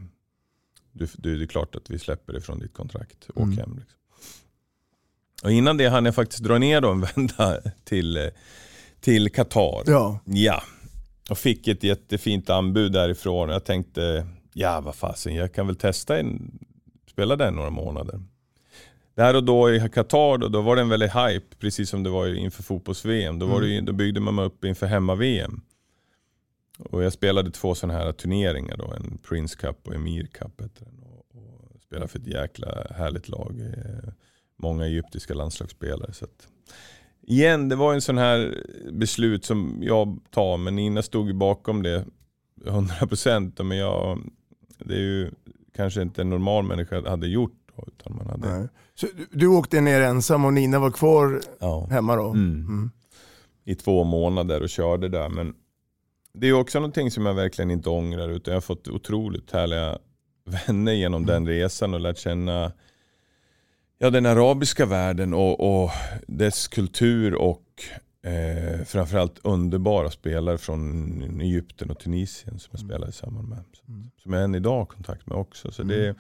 [0.93, 3.27] du, du, det är klart att vi släpper det från ditt kontrakt.
[3.35, 3.59] Åk Mm.
[3.59, 3.77] hem.
[3.79, 3.99] Liksom.
[5.43, 8.31] Och innan det hann jag faktiskt dra ner då en vända till,
[9.01, 9.83] till Qatar.
[9.87, 10.21] Ja.
[10.25, 10.62] ja.
[11.31, 13.49] Och fick ett jättefint anbud därifrån.
[13.49, 16.59] Jag tänkte, ja vad fasen, jag kan väl testa en,
[17.11, 18.21] spela den några månader.
[19.14, 22.11] Där och då i Qatar, då, då var det en väldigt hype, precis som det
[22.11, 23.39] var inför fotbolls-VM.
[23.39, 25.61] Då, var det, ju- då byggde man upp inför hemma-VM.
[26.79, 30.61] Och jag spelade två sådana här turneringar, då, en Prince Cup och Emir Cup.
[30.61, 31.03] heter den.
[31.03, 31.27] Och,
[31.74, 33.61] och spelade för ett jäkla härligt lag.
[33.61, 34.12] eh,
[34.59, 36.12] Många egyptiska landslagsspelare.
[36.12, 36.49] Så att,
[37.22, 41.83] igen, det var en sån här beslut som jag tar, men Nina stod ju bakom
[41.83, 42.05] det
[42.64, 43.62] 100%.
[43.62, 44.18] Men jag,
[44.79, 45.31] det är ju
[45.77, 47.53] kanske inte en normal människa hade gjort.
[47.77, 48.68] Då, utan man hade, Nej.
[48.95, 51.87] Så du, åkte ner ensam och Nina var kvar Ja.
[51.91, 52.29] hemma då?
[52.31, 52.91] Mm.
[53.64, 55.29] i två månader och körde där.
[55.29, 55.55] Men
[56.37, 59.99] det är också någonting som jag verkligen inte ångrar utan jag har fått otroligt härliga
[60.45, 62.72] vänner genom den resan och lärt känna
[63.99, 65.91] ja, den arabiska världen och, och
[66.26, 67.62] dess kultur och
[68.26, 73.59] eh, framförallt underbara spelare från Egypten och Tunisien som jag spelade samman med.
[74.22, 75.70] Som jag än idag har kontakt med också.
[75.72, 76.14] Så det,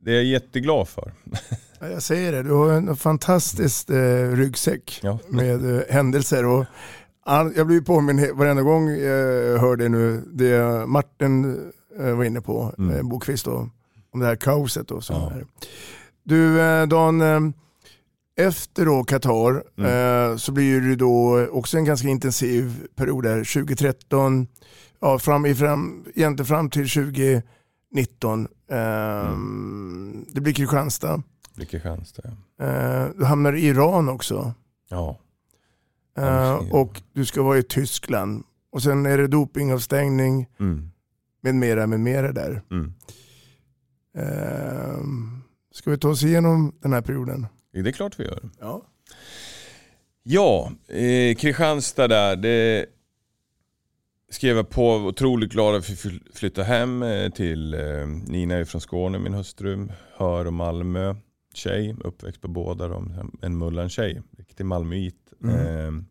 [0.00, 1.12] det är jag jätteglad för.
[1.80, 5.18] Ja, Jag säger det, du har en fantastisk eh, ryggsäck Ja.
[5.28, 6.44] med eh, händelser.
[6.46, 6.64] Och
[7.56, 11.60] jag blir påminn he- varenda gång jag hör det nu, det Martin
[12.00, 12.96] eh, var inne på, Mm.
[12.96, 13.68] eh, Bokvist då,
[14.10, 14.90] om det här kaoset.
[14.90, 15.32] Och så Ja.
[16.24, 17.54] Du eh, Dan,
[18.38, 20.38] efter då Qatar Mm.
[20.38, 24.46] så blir det då också en ganska intensiv period där, 2013,
[25.00, 28.48] ja, fram, i fram, egentligen fram till 2019.
[28.70, 30.24] Eh, Mm.
[30.32, 31.22] Det blir Kristianstad.
[31.54, 32.22] Blir Kristianstad.
[32.58, 33.08] ja.
[33.16, 34.54] Du hamnar i Iran också.
[34.88, 35.18] Ja.
[36.16, 38.44] Eh, och du ska vara i Tyskland.
[38.70, 40.90] Och sen är det dopingavstängning Mm.
[41.40, 42.62] med mera, med mera där.
[42.70, 42.92] Mm.
[44.16, 44.98] Eh,
[45.72, 47.46] ska vi ta oss igenom den här perioden?
[47.72, 48.40] Det är klart vi gör.
[48.60, 48.82] Ja.
[50.22, 52.36] Ja, eh, Kristianstad där.
[52.36, 52.86] Det
[54.30, 54.92] skrev jag på.
[54.94, 59.34] Otroligt glad att vi fly- flyttade hem eh, till eh, Nina är från Skåne, min
[59.34, 59.88] hustru.
[60.16, 61.14] Hör och Malmö.
[61.54, 63.30] Tjej, uppväxt på båda dem.
[63.42, 64.22] En Mullan-tjej.
[64.38, 65.25] Riktig Malmöit.
[65.42, 65.56] Mm.
[65.56, 66.02] Eh,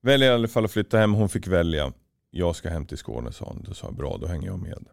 [0.00, 1.12] väljer i alla fall att flytta hem.
[1.12, 1.92] Hon fick välja.
[2.30, 3.62] Jag ska hem till Skåne sa hon.
[3.62, 4.86] Då sa jag bra, då hänger jag med.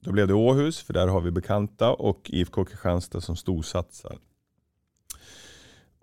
[0.00, 4.18] Då blev det Åhus, för där har vi bekanta och IFK Kristianstad som storsatsar.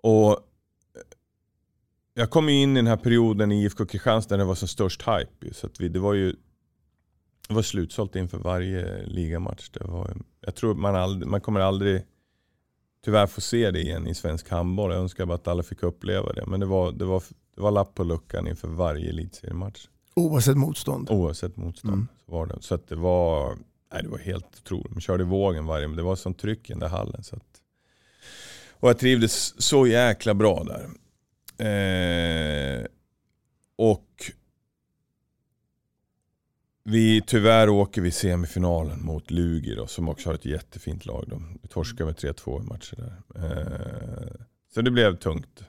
[0.00, 0.36] Och eh,
[2.14, 4.68] jag kom ju in i den här perioden i IFK Kristianstad när det var som
[4.68, 5.54] störst hype.
[5.54, 6.36] Så att vi, det var ju
[7.48, 9.70] det var slutsålt inför varje ligamatch.
[9.70, 12.02] Det var, jag tror man, aldrig, man kommer aldrig
[13.04, 14.90] tyvärr få se det igen i svensk handboll.
[14.90, 16.46] Jag önskar bara att alla fick uppleva det.
[16.46, 17.22] Men det var, det var,
[17.54, 19.86] det var lapp på luckan inför varje elitseriematch.
[20.14, 21.10] Oavsett motstånd.
[21.10, 21.94] Oavsett motstånd.
[21.94, 22.08] Mm.
[22.26, 22.56] Så, var det.
[22.60, 23.56] så att det var
[23.92, 24.92] nej, det var helt otroligt.
[24.92, 27.24] Man körde vågen varje, men det var sån tryck i den där hallen.
[27.24, 27.42] Så att,
[28.70, 30.88] och jag trivdes så jäkla bra där.
[31.58, 32.86] Eh,
[33.76, 34.32] och
[36.88, 41.24] vi, tyvärr åker vi semifinalen mot Lugi då, som också har ett jättefint lag.
[41.26, 41.42] Då.
[41.62, 43.44] Vi torskar med 3-2 i matcher där.
[43.44, 45.64] Eh, så det blev tungt.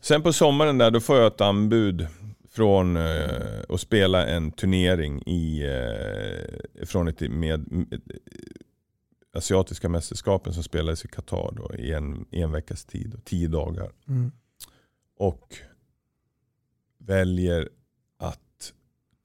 [0.00, 2.06] Sen på sommaren där, då får jag ett anbud
[2.50, 8.00] från eh, att spela en turnering i, eh, från ett med, med
[9.32, 13.92] asiatiska mästerskapen som spelades i Qatar då, i en, en veckas tid, då, tio dagar.
[14.08, 14.32] Mm.
[15.18, 15.56] Och
[16.98, 17.68] väljer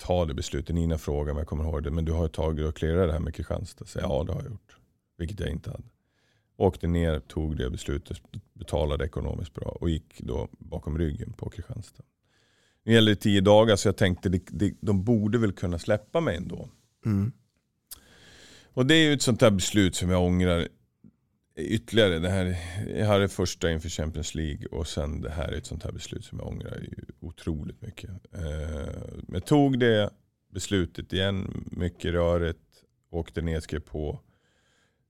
[0.04, 0.76] ta det beslutet.
[0.76, 3.20] Nina frågar om jag kommer ihåg det, men du har tagit och clearat det här
[3.20, 3.86] med Kristianstad.
[3.86, 4.78] Så ja, det har jag gjort.
[5.18, 5.84] Vilket jag inte hade.
[6.58, 8.18] Åkte ner, tog det beslutet,
[8.54, 12.04] betalade ekonomiskt bra och gick då bakom ryggen på Kristianstad.
[12.84, 16.22] Nu gällde det tio dagar så jag tänkte det, det, de borde väl kunna släppa
[16.22, 16.70] mig ändå.
[17.06, 17.32] Mm.
[18.74, 20.68] Och det är ju ett sånt där beslut som jag ångrar
[21.58, 22.20] ytterligare.
[22.20, 22.56] Det här,
[22.96, 26.26] jag hade första inför Champions League och sen det här är ett sånt här beslut
[26.26, 26.88] som jag ångrar
[27.20, 28.10] otroligt mycket.
[28.10, 30.10] Eh, Men jag tog det
[30.54, 32.60] beslutet igen, mycket rörigt,
[33.12, 34.20] åkte ner, skrev på.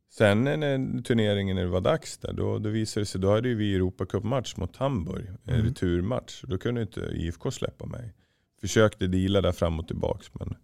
[0.10, 3.54] Sen när turneringen när det var dags där, då, då visade det sig, då hade
[3.54, 5.66] vi Europacupmatch mot Hamburg, en Mm.
[5.66, 6.44] returmatch.
[6.48, 8.14] Då kunde inte IFK släppa mig.
[8.62, 10.56] Försökte deala där fram och tillbaks men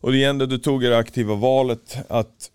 [0.00, 2.50] och igen då, då tog jag det aktiva valet att,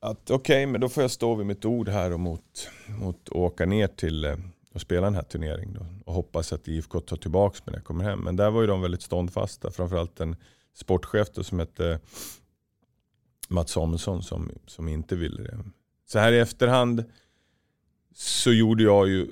[0.00, 2.68] att okej, men då får jag stå vid mitt ord här och mot,
[3.00, 4.36] mot att åka ner till eh,
[4.72, 5.86] och spela den här turneringen då.
[6.04, 8.20] Och hoppas att IFK tar tillbaka mig när jag kommer hem.
[8.20, 9.70] Men där var ju de väldigt ståndfasta.
[9.70, 10.36] Framförallt en
[10.74, 12.00] sportchef då, som hette
[13.48, 15.58] Mats Samuelsson som, som inte ville det.
[16.06, 17.04] Så här i efterhand
[18.14, 19.26] så gjorde jag ju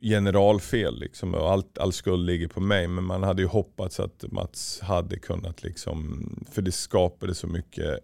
[0.00, 2.88] generalfel liksom, och allt, all skuld ligger på mig.
[2.88, 8.00] Men man hade ju hoppats att Mats hade kunnat, liksom, för det skapade så mycket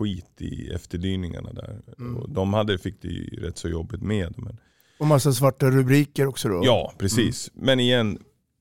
[0.00, 1.80] skit i efterdyningarna där.
[1.98, 2.16] Mm.
[2.16, 4.34] Och de hade, fick det ju rätt så jobbigt med.
[4.36, 4.58] Men,
[4.98, 6.60] Och massa svarta rubriker också då?
[6.64, 7.50] Ja, precis.
[7.54, 8.18] Men igen,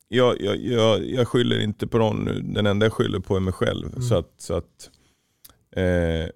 [0.07, 2.41] jag, jag, jag, jag skyller inte på någon nu.
[2.41, 4.01] Den enda jag skyller på är mig själv.
[4.01, 4.89] Så att, så att
[5.71, 6.29] eh,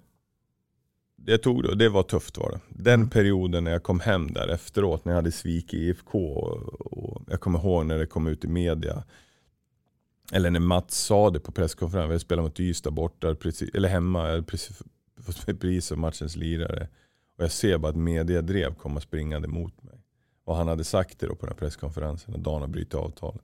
[1.16, 2.60] det jag tog då, det var tufft var det.
[2.68, 6.18] Den perioden när jag kom hem där efteråt, när jag hade svikit IFK.
[6.18, 9.04] Och, och jag kommer ihåg när det kom ut i media.
[10.32, 14.44] Eller när Mats sa det på presskonferensen, vi spelade mot Ystad borta, precis, eller hemma,
[14.46, 14.82] precis
[15.22, 16.88] fått pris som matchens lirare.
[17.38, 20.00] Och jag ser bara att mediedrev komma springande mot mig.
[20.44, 23.42] Och han hade sagt det då på den här presskonferensen, när Dana bryter avtalet.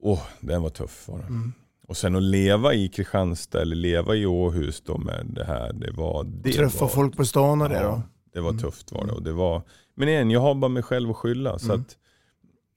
[0.00, 1.52] Åh, den var tuff var den.
[1.88, 5.72] Och sen att leva i Kristianstad eller leva i Åhus då med det här.
[5.72, 8.02] Det var, det Träffa var, folk på stan och det då?
[8.32, 9.12] det var tufft var det.
[9.12, 9.62] Och det var,
[9.94, 11.58] men igen, jag har bara mig själv att skylla.
[11.58, 11.80] Så Mm.
[11.80, 11.96] att,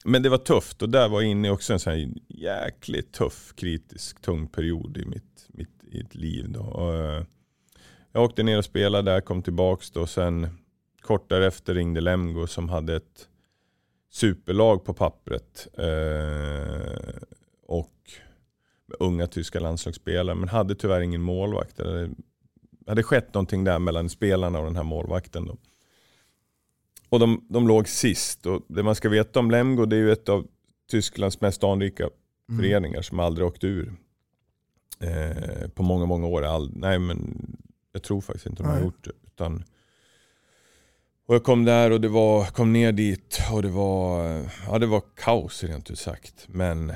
[0.06, 3.14] men det var tufft och där var jag inne i också en sån här jäkligt
[3.14, 5.31] tuff, kritisk, tung period i mitt,
[5.94, 6.46] i ett liv.
[6.50, 6.62] Då.
[6.62, 7.24] Och, eh,
[8.12, 10.08] jag åkte ner och spelade där, kom tillbaks då.
[10.08, 10.48] Sen
[11.02, 13.28] kort därefter ringde Lemgo som hade ett
[14.12, 15.68] superlag på pappret.
[15.78, 17.14] Eh,
[17.68, 17.92] och
[19.00, 20.36] unga tyska landslagsspelare.
[20.36, 21.78] Men hade tyvärr ingen målvakt.
[21.78, 22.10] Det hade,
[22.88, 25.46] hade skett någonting där mellan spelarna och den här målvakten.
[25.46, 25.58] Då.
[27.10, 28.46] Och de, de låg sist.
[28.46, 30.48] Och det man ska veta om Lemgo det är ju ett av
[30.92, 32.10] Tysklands mest anrika
[32.58, 33.94] föreningar som aldrig åkt ur.
[35.02, 36.42] Eh, på många, många år.
[36.42, 37.48] All, nej men
[37.92, 38.84] jag tror faktiskt inte de har Nej.
[38.84, 39.12] gjort det.
[39.28, 39.64] Utan,
[41.28, 44.24] och jag kom där och det var, kom ner dit och det var,
[44.68, 46.46] ja, det var kaos rent ut sagt.
[46.48, 46.94] Men,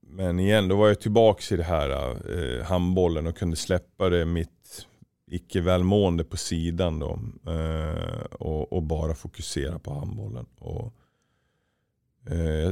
[0.00, 4.24] men igen, då var jag tillbaka i det här eh, handbollen och kunde släppa det
[4.24, 4.86] mitt
[5.30, 7.18] icke välmående på sidan då.
[7.52, 10.46] Eh, och, och bara fokusera på handbollen.
[10.58, 10.94] Och,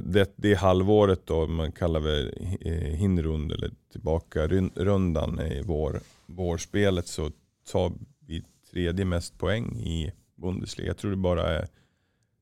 [0.03, 2.31] det, det halvåret då, man kallar det
[2.61, 7.31] eh, hinrund eller tillbaka run- rundan i vår, vårspelet så
[7.73, 7.93] tar
[8.27, 10.87] vi tredje mest poäng i Bundesliga.
[10.89, 11.69] Jag tror det bara är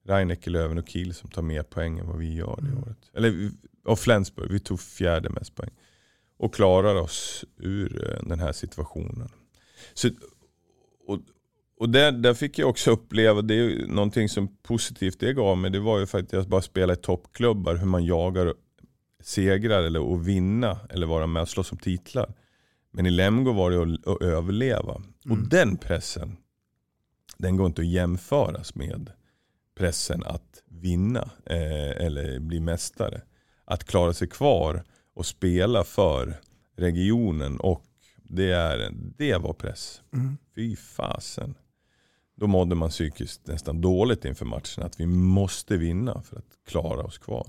[0.05, 3.11] Reinecke, Löven och Kiel som tar mer poäng än vad vi gör det året.
[3.15, 3.51] Eller
[3.85, 5.71] och Flensburg, vi tog fjärde mest poäng.
[6.37, 9.29] Och klarar oss ur eh, den här situationen.
[9.95, 10.09] Så,
[11.07, 11.19] och
[11.81, 15.71] och där, där fick jag också uppleva, det är någonting som positivt det gav mig,
[15.71, 18.55] det var ju faktiskt att bara spela i toppklubbar, hur man jagar
[19.23, 22.35] segrar eller att vinna eller vara med och slåss om titlar.
[22.91, 25.03] Men i Lemgo var det att, att överleva.
[25.31, 26.37] Och den pressen,
[27.39, 29.11] den går inte att jämföras med
[29.79, 33.23] pressen att vinna eh, eller bli mästare.
[33.65, 36.41] Att klara sig kvar och spela för
[36.77, 37.85] regionen och
[38.17, 40.03] det, är, det var press.
[40.55, 41.55] Fy fasen.
[42.41, 44.85] Då mådde man psykiskt nästan dåligt inför matchen.
[44.85, 47.47] Att vi måste vinna för att klara oss kvar.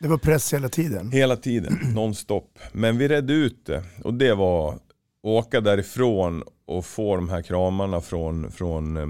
[0.00, 1.12] Det var press hela tiden?
[1.12, 2.58] Hela tiden, nonstop.
[2.72, 3.84] Men vi redde ut det.
[4.04, 4.78] Och det var
[5.22, 9.06] åka därifrån och få de här kramarna från, från eh,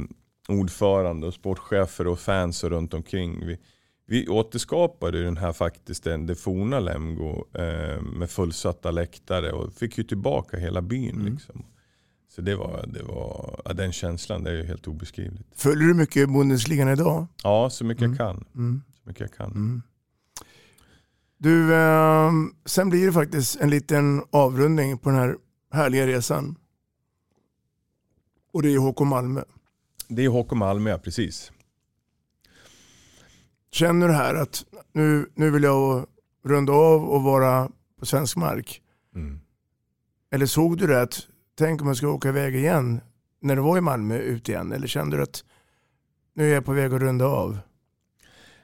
[0.48, 3.46] ordförande och sportchefer och fans och runt omkring.
[3.46, 3.58] Vi,
[4.06, 9.98] vi återskapade den här faktiskt den, det forna Lemgo eh, med fullsatta läktare och fick
[9.98, 11.24] ju tillbaka hela byn.
[11.32, 11.64] Liksom.
[12.34, 15.48] Så det var, det var, ja, den känslan det är ju helt obeskrivligt.
[15.54, 17.26] Följer du mycket Bundesligan idag?
[17.42, 18.44] Ja, så mycket jag kan.
[18.54, 18.82] Mm.
[18.94, 19.82] Så mycket jag kan.
[21.38, 22.30] Du, eh,
[22.64, 25.36] sen blir det faktiskt en liten avrundning på den här
[25.72, 26.56] härliga resan.
[28.52, 29.42] Och det är HK Malmö.
[30.08, 31.52] Det är HK Malmö, precis.
[33.72, 36.06] Känner du här att nu, nu vill jag
[36.44, 38.82] runda av och vara på svensk mark?
[39.14, 39.40] Mm.
[40.30, 41.28] Eller såg du det att,
[41.62, 43.00] tänk om jag ska åka iväg igen
[43.40, 44.72] när du var i Malmö ut igen?
[44.72, 45.44] Eller kände du att
[46.34, 47.58] nu är jag på väg att runda av?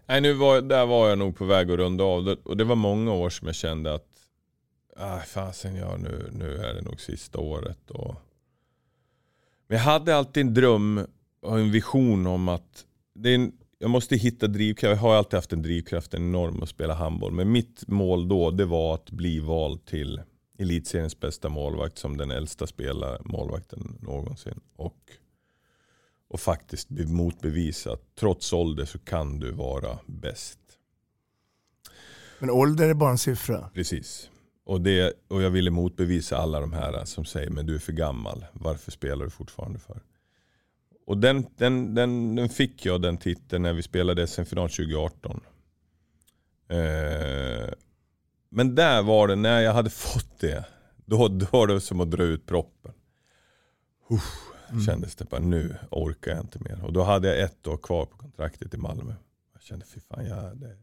[0.06, 2.36] Nej, nu var, där var jag nog på väg att runda av det.
[2.44, 4.08] Och det var många år som jag kände att
[4.96, 7.90] ah, fasen, ja, nu, nu är det nog sista året.
[7.90, 8.14] Och...
[9.66, 11.06] Men jag hade alltid en dröm
[11.42, 12.84] och en vision om att
[13.14, 14.90] det är en, jag måste hitta drivkraft.
[14.90, 17.32] Jag har alltid haft en drivkraft, en enorm att spela handboll.
[17.32, 20.20] Men mitt mål då det var att bli vald till
[20.58, 24.60] elitseriens bästa målvakt som den äldsta spelare, målvakten någonsin.
[24.76, 24.98] Och,
[26.28, 30.58] och faktiskt be- motbevisa att trots ålder så kan du vara bäst.
[32.38, 33.70] Men ålder är bara en siffra.
[33.74, 34.30] Precis.
[34.64, 37.92] Och, det, och jag ville motbevisa alla de här som säger men du är för
[37.92, 38.44] gammal.
[38.52, 40.00] Varför spelar du fortfarande för?
[41.06, 45.40] Och den, den, den, den fick jag den titeln när vi spelade SM-final 2018.
[46.68, 47.68] Eh,
[48.48, 50.64] men där var det, när jag hade fått det,
[51.06, 52.92] då, då var det som att dra ut proppen.
[54.10, 54.48] Uff,
[54.86, 56.84] Kändes det bara, nu orkar jag inte mer.
[56.84, 59.14] Och då hade jag ett år kvar på kontraktet i Malmö.
[59.52, 60.76] Jag kände, fy fan, jag, det,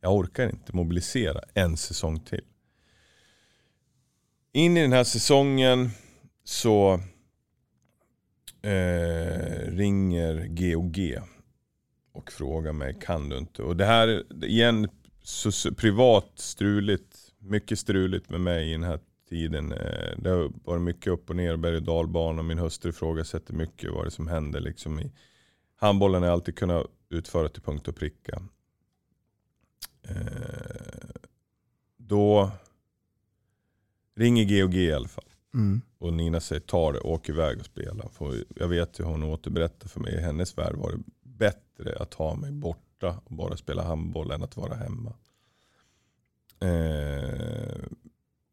[0.00, 2.44] jag orkar inte mobilisera en säsong till.
[4.52, 5.90] In i den här säsongen
[6.44, 7.00] så
[8.62, 11.18] eh, ringer GOG
[12.12, 13.62] och frågar mig, kan du inte?
[13.62, 14.88] Och det här, igen,
[15.28, 19.72] så, så, privat struligt, mycket struligt med mig i den här tiden.
[19.72, 22.42] Eh, det har varit mycket upp och ner, berg och dalbana.
[22.42, 24.60] Min hustru ifrågasätter mycket vad det som händer.
[24.60, 25.12] Liksom i,
[25.76, 28.42] handbollen har jag alltid kunnat utföra till punkt och pricka.
[30.02, 30.16] Eh,
[31.96, 32.50] då
[34.16, 35.30] ringer GOG i alla fall.
[35.54, 35.80] Mm.
[35.98, 38.08] Och Nina säger ta det, åk iväg och spela.
[38.08, 42.14] För jag vet ju hon återberättar för mig, i hennes värld var det bättre att
[42.14, 42.52] ha mig
[42.98, 45.14] borta och bara spela handboll än att vara hemma.
[46.60, 47.84] Eh,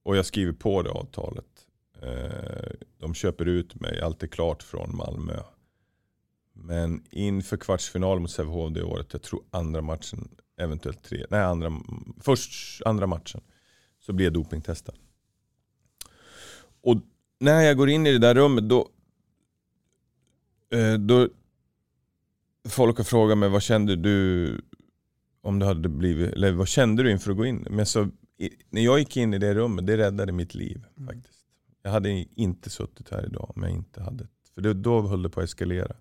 [0.04, 1.68] och jag skriver på det avtalet.
[2.02, 5.40] Eh, de köper ut mig, allt är klart från Malmö.
[6.54, 11.72] Men inför kvartsfinal mot Sävehof det året, jag tror andra matchen, eventuellt tre, nej andra,
[12.22, 13.42] först andra matchen,
[14.00, 14.96] så blir jag dopingtestad.
[16.82, 16.98] Och
[17.40, 18.90] när jag går in i det där rummet då,
[20.70, 21.30] eh, då
[22.70, 24.62] folk har frågat mig vad kände du
[25.42, 27.68] om du hade blivit, eller vad kände du inför att gå in?
[27.70, 28.10] Men så,
[28.70, 30.86] när jag gick in i det rummet, det räddade mitt liv.
[31.06, 31.40] faktiskt.
[31.84, 35.30] Jag hade inte suttit här idag om jag inte hade, för det, då höll det
[35.30, 35.96] på att eskalera.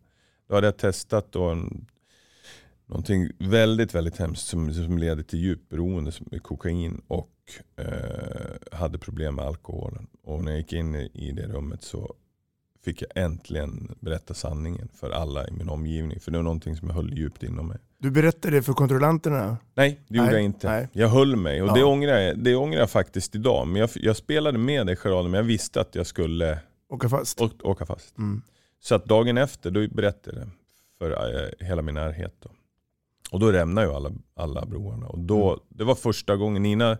[0.49, 1.87] Då hade jag testat då en,
[2.87, 7.31] någonting väldigt, väldigt hemskt som, som leder till djupt beroende, som kokain och
[7.77, 10.07] eh, hade problem med alkoholen.
[10.23, 12.15] Och när jag gick in i det rummet så
[12.85, 16.21] fick jag äntligen berätta sanningen för alla i min omgivning.
[16.21, 17.79] För det var någonting som jag höll djupt inom mig.
[17.99, 19.57] Du berättade det för kontrollanterna?
[19.75, 20.69] Nej, det gjorde Nej, jag inte.
[20.71, 20.89] nej.
[20.93, 21.75] Jag höll mig och Ja.
[21.75, 23.67] det, ångrar jag, det ångrar jag faktiskt idag.
[23.69, 26.59] Men jag, jag spelade med i charaden men jag visste att jag skulle
[26.89, 27.41] Åka fast?
[27.41, 28.19] å, åka fast.
[28.19, 28.43] Mm.
[28.81, 30.53] Så att dagen efter då berättade jag det
[30.99, 31.11] för
[31.61, 32.35] eh, hela min närhet.
[32.41, 32.51] Då.
[33.31, 35.07] Och då rämnade ju alla, alla broarna.
[35.07, 35.61] Och då, Mm.
[35.69, 36.99] Det var första gången Nina,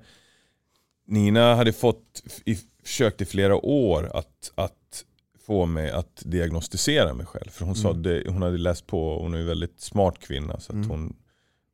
[1.07, 5.05] Nina hade fått i, försökt i flera år att, att
[5.47, 7.51] få mig att diagnostisera mig själv.
[7.51, 8.03] För hon, sa Mm.
[8.03, 10.61] det, hon hade läst på, hon är en väldigt smart kvinna.
[10.61, 10.91] Så att Mm.
[10.91, 11.17] hon,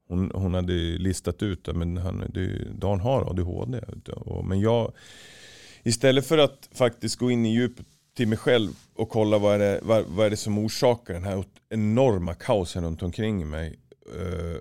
[0.08, 1.76] hon, hon hade listat ut att
[2.74, 3.78] Dan har ADHD.
[4.12, 4.92] Och, men jag,
[5.82, 9.58] istället för att faktiskt gå in i djupet till mig själv och kolla vad är
[9.58, 13.78] det, vad, vad är det som orsakar den här enorma kaosen runt omkring mig.
[14.16, 14.56] eh,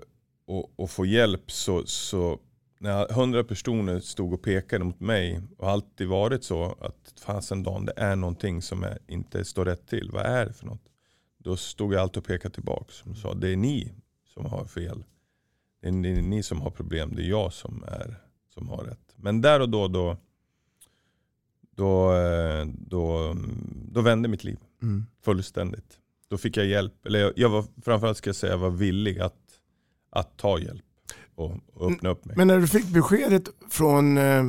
[0.46, 2.38] och, och få hjälp så, så
[2.80, 7.84] när hundra personer stod och pekade mot mig och alltid varit så att fasen Dan
[7.84, 10.10] det är någonting som är, inte står rätt till.
[10.12, 10.82] Vad är det för något?
[11.38, 13.92] Då stod jag alltid och pekade tillbaka och sa det är ni
[14.34, 15.04] som har fel.
[15.80, 18.16] Det är ni, som har problem, det är jag som, är,
[18.54, 19.14] som har rätt.
[19.16, 20.16] Men där och då, då,
[21.70, 23.36] då, eh, då,
[23.92, 25.06] då vände mitt liv Mm.
[25.22, 25.98] fullständigt.
[26.28, 29.18] Då fick jag hjälp, eller jag, jag var, framförallt ska jag säga jag var villig
[29.20, 29.60] att,
[30.10, 30.84] att ta hjälp
[31.40, 32.36] och, och öppna upp mig.
[32.36, 34.44] Men när du fick beskedet från eh,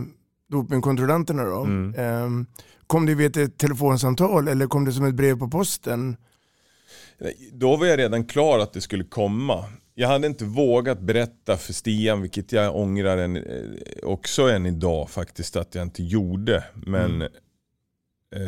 [0.50, 1.96] dopingkontrollanterna då, Mm.
[1.96, 2.46] eh,
[2.88, 6.16] kom det vid ett telefonsamtal eller kom det som ett brev på posten?
[7.54, 9.66] Då var jag redan klar att det skulle komma.
[9.96, 13.44] Jag hade inte vågat berätta för Stian, vilket jag ångrar än, eh,
[14.04, 16.64] också än idag faktiskt att jag inte gjorde.
[16.74, 17.22] Men
[18.36, 18.42] eh,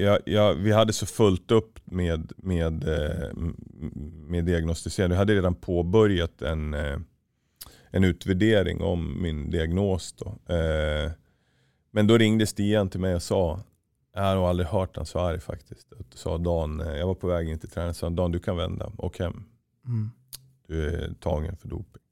[0.00, 3.28] jag, jag, vi hade så fullt upp med, med, eh,
[4.28, 5.10] med diagnostisering.
[5.10, 6.96] Jag hade redan påbörjat en, eh,
[7.90, 10.12] en utvärdering om min diagnos.
[10.12, 10.54] Då.
[10.54, 11.10] Eh,
[11.90, 13.60] men då ringde Stian till mig och sa,
[14.14, 15.92] jag har aldrig hört han så arg faktiskt.
[15.92, 18.56] Och Sa Dan, eh, jag var på väg in till träningen, sa Dan du kan
[18.56, 19.44] vända, och hem.
[19.86, 20.10] Mm.
[20.66, 22.02] Du är tagen för doping.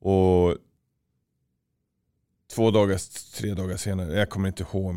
[0.00, 0.56] Och
[2.54, 3.00] två dagar,
[3.36, 4.94] tre dagar senare, jag kommer inte ihåg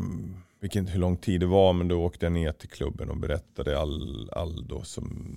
[0.60, 3.80] vilken, hur lång tid det var, men då åkte jag ner till klubben och berättade
[3.80, 5.36] all, all då som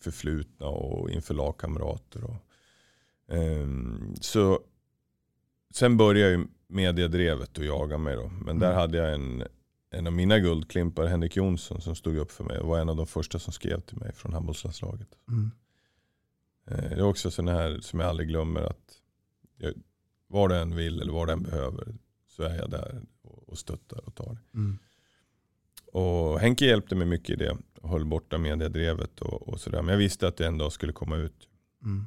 [0.00, 2.24] förflutna och inför lagkamrater.
[2.24, 2.36] Och,
[4.20, 4.60] så
[5.74, 8.28] sen började ju mediadrevet att jaga mig då.
[8.28, 8.78] Men där Mm.
[8.80, 9.44] hade jag en,
[9.90, 12.96] en av mina guldklimpar, Henrik Jonsson, som stod upp för mig och var en av
[12.96, 15.08] de första som skrev till mig från handbollslandslaget.
[15.28, 15.50] Mm.
[16.70, 19.00] Eh, Det är också sån här som jag aldrig glömmer att
[19.56, 19.72] jag,
[20.26, 21.94] vad du än vill eller vad du än behöver
[22.28, 24.38] så är jag där och och stöttar och tar.
[24.54, 24.78] Mm.
[25.92, 29.82] Och Henke hjälpte mig mycket i det och höll borta mediadrevet och, och sådär.
[29.82, 31.48] Men jag visste att det en dag skulle komma ut.
[31.84, 32.06] Mm.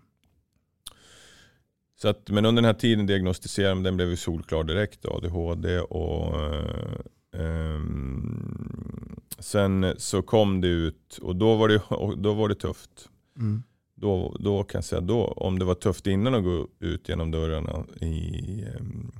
[2.01, 5.79] Så att, men under den här tiden diagnostiserade jag, den blev ju solklar direkt, ADHD.
[5.79, 6.99] Och, eh,
[7.37, 11.81] ehm, sen så kom det ut och då var det,
[12.17, 13.09] då var det tufft.
[13.37, 13.63] Mm.
[13.95, 17.31] Då, då kan jag säga, då, om det var tufft innan att gå ut genom
[17.31, 19.11] dörrarna i, ehm,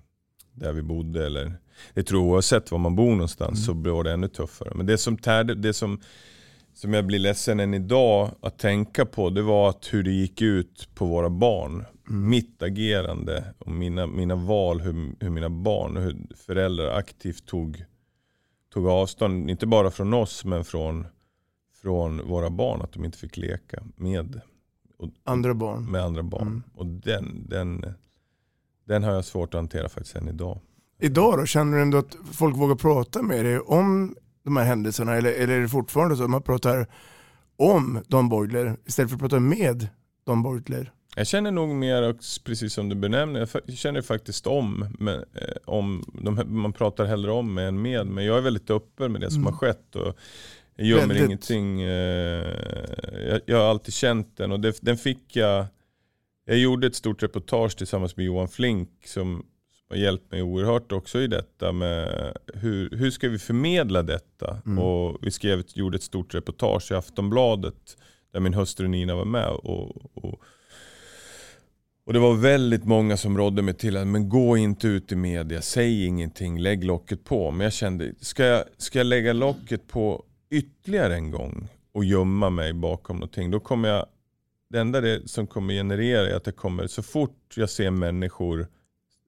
[0.54, 1.26] där vi bodde.
[1.26, 1.54] Eller,
[1.94, 4.72] jag tror oavsett var man bor någonstans så blev det ännu tuffare.
[4.76, 6.02] Men det som, tärde, det som,
[6.78, 10.42] som jag blir ledsen än idag att tänka på, det var att hur det gick
[10.42, 11.86] ut på våra barn.
[12.10, 12.30] Mm.
[12.30, 17.86] Mitt agerande och mina, mina val, hur, hur mina barn och hur föräldrar aktivt tog,
[18.74, 21.08] tog avstånd, inte bara från oss men från,
[21.82, 24.42] från våra barn, att de inte fick leka med
[24.98, 25.92] och, andra barn.
[25.92, 26.48] Med andra barn.
[26.48, 26.64] Mm.
[26.76, 27.94] Och den, den,
[28.86, 30.60] den har jag svårt att hantera faktiskt än idag.
[31.00, 34.16] Idag då, känner du ändå att folk vågar prata med dig om
[34.48, 35.16] de här händelserna?
[35.16, 36.88] Eller, eller är det fortfarande så att man pratar
[37.58, 39.88] om Don Beutler istället för att prata med
[40.26, 40.92] Don Beutler?
[41.16, 44.96] Jag känner nog mer, precis som du benämner, jag känner faktiskt om.
[45.00, 48.08] Men, eh, om de, man pratar hellre om med än med.
[48.08, 49.54] Men jag är väldigt öppen med det som mm.
[49.54, 49.96] har skett.
[49.96, 50.18] Och
[50.76, 51.26] jag gömmer väldigt.
[51.26, 51.82] ingenting.
[51.82, 51.90] Eh,
[53.30, 55.66] jag, jag, har alltid känt den och det, den fick jag.
[56.46, 59.46] Jag gjorde ett stort reportage tillsammans med Johan Flink som
[59.90, 64.62] har hjälpt mig oerhört också i detta med hur, hur ska vi förmedla detta?
[64.66, 64.80] Mm.
[64.80, 67.98] Och vi skrev, gjorde ett stort reportage i Aftonbladet
[68.32, 69.50] där min hustru Nina var med.
[69.50, 70.42] Och, och,
[72.06, 75.16] och det var väldigt många som rådde mig till att men gå inte ut i
[75.16, 77.52] media, säg ingenting, lägg locket på.
[77.52, 82.50] Men jag kände, ska jag, ska jag lägga locket på ytterligare en gång och gömma
[82.50, 84.06] mig bakom någonting, då kommer jag,
[84.70, 88.68] det enda det som kommer generera är att det kommer, så fort jag ser människor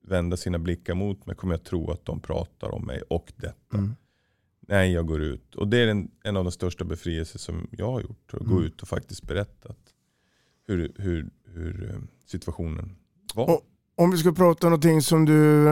[0.10, 3.78] vända sina blickar mot mig kommer jag tro att de pratar om mig och detta.
[3.78, 3.96] Mm.
[4.68, 5.56] Nej, jag går ut.
[5.56, 8.34] Och det är en, en av de största befrielser som jag har gjort.
[8.34, 8.54] Att mm.
[8.54, 9.76] gå ut och faktiskt berätta
[10.68, 12.96] hur, hur, hur eh, situationen
[13.34, 13.50] var.
[13.50, 13.62] Och,
[13.96, 15.70] om vi ska prata om någonting som du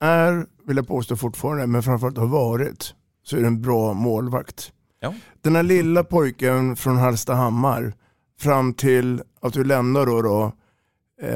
[0.00, 4.72] är, vill jag påstå fortfarande, men framförallt har varit, så är du en bra målvakt.
[5.00, 5.14] Ja.
[5.40, 7.94] Den här lilla pojken från Hallstahammar
[8.40, 10.52] fram till att du lämnar då, då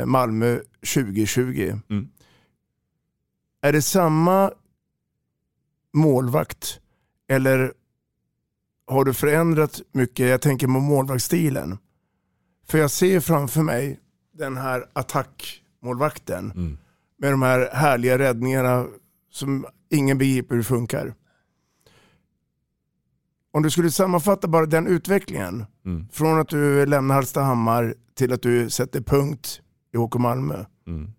[0.06, 0.60] Malmö
[0.94, 1.80] 2020.
[1.88, 2.08] Mm.
[3.62, 4.52] Är det samma
[5.92, 6.80] målvakt
[7.28, 7.72] eller
[8.86, 10.28] har du förändrat mycket?
[10.28, 11.78] Jag tänker på målvaktsstilen.
[12.68, 14.00] För jag ser framför mig
[14.32, 16.78] den här attackmålvakten mm.
[17.18, 18.86] med de här härliga räddningarna
[19.30, 21.14] som ingen begriper hur det funkar.
[23.52, 26.08] Om du skulle sammanfatta bara den utvecklingen, mm.
[26.12, 29.60] från att du lämnar Hallstahammar till att du sätter punkt
[29.92, 30.64] i HK Malmö?
[30.86, 31.12] Mm.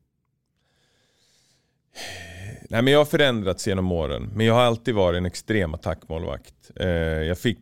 [2.69, 6.71] Nej, men jag har förändrats genom åren, men jag har alltid varit en extrem attackmålvakt.
[6.75, 6.87] Eh,
[7.23, 7.59] jag fick...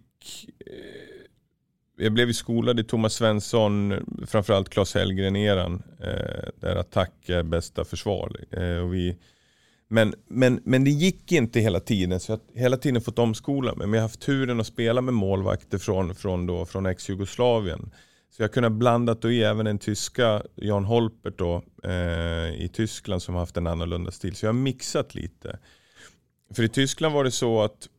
[0.60, 0.74] Eh,
[1.98, 3.94] jag blev skolad i Thomas Svensson,
[4.28, 8.32] framförallt Claes Hellgren-eran, eh, där attack är bästa försvar.
[8.84, 9.18] Och vi,
[9.88, 13.76] men, men, men det gick inte hela tiden, så jag har hela tiden fått omskola
[13.76, 13.88] mig.
[13.88, 17.92] Men jag har haft turen att spela med målvakter från, från, från ex-Jugoslavien.
[18.36, 22.70] Så jag har kunnat blanda och i även en tyska, Jan Holpert då, eh, i
[22.74, 24.36] Tyskland som har haft en annorlunda stil.
[24.36, 25.60] Så jag har mixat lite.
[26.54, 27.90] För i Tyskland var det så att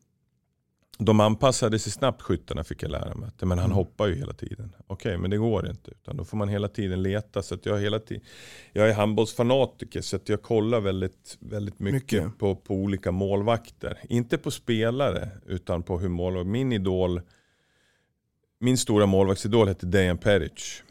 [0.97, 3.29] de anpassade sig snabbt skyttarna fick jag lära mig.
[3.39, 3.71] Men han mm.
[3.71, 4.75] hoppar ju hela tiden.
[4.87, 5.91] Okej, okay, men det går inte.
[5.91, 7.41] Utan då får man hela tiden leta.
[7.41, 8.23] Så att jag, hela tiden,
[8.73, 12.39] jag är handbollsfanatiker så att jag kollar väldigt, väldigt mycket, mycket.
[12.39, 13.97] På, på olika målvakter.
[14.09, 16.47] Inte på spelare utan på hur målvakt.
[16.47, 17.21] Min idol
[18.59, 20.83] min stora målvaktsidol hette Dejan Peric.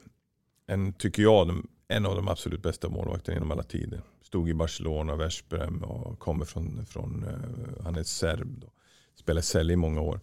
[0.67, 4.01] En, tycker jag, en av de absolut bästa målvakterna genom alla tider.
[4.23, 8.61] Stod i Barcelona, Veszprem och kommer från, från uh, han är serb.
[8.61, 8.67] Då.
[9.15, 10.21] Spelade Sälj i många år.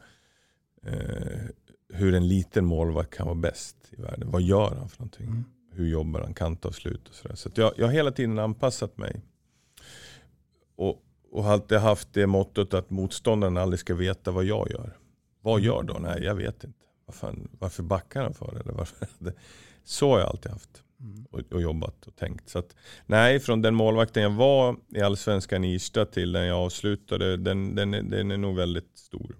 [0.87, 1.49] Uh,
[1.89, 4.31] hur en liten målvakt kan vara bäst i världen.
[4.31, 5.27] Vad gör han för någonting?
[5.27, 5.43] Mm.
[5.71, 6.33] Hur jobbar han?
[6.33, 7.35] Kantavslut och sådär.
[7.35, 9.21] Så jag, jag har hela tiden anpassat mig.
[10.75, 14.97] Och, och alltid haft det mottot att motståndaren aldrig ska veta vad jag gör.
[15.41, 15.93] Vad gör då?
[15.93, 18.59] Nej, jag vet inte vad fan, varför backar han för?
[18.61, 19.07] Eller varför?
[19.83, 21.25] Så har jag alltid haft mm.
[21.31, 22.49] och, och, jobbat och tänkt.
[22.49, 22.75] Så att,
[23.05, 27.75] nej, från den målvakten jag var i Allsvenskan i Irsta till den jag avslutade, den,
[27.75, 29.35] den, den är nog väldigt stor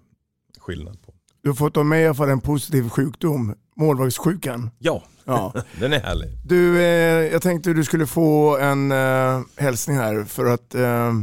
[0.58, 1.14] skillnad på.
[1.42, 4.70] Du har fått med fall en positiv sjukdom, målvaktssjukan.
[4.80, 5.54] Ja, ja.
[5.80, 6.30] den är härlig.
[6.46, 11.14] Du, eh, jag tänkte du skulle få en eh, hälsning här för att eh,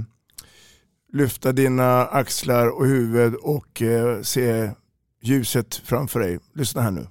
[1.12, 4.70] lyfta dina axlar och huvud och eh, se
[5.20, 6.38] ljuset framför dig.
[6.54, 7.06] Lyssna här nu.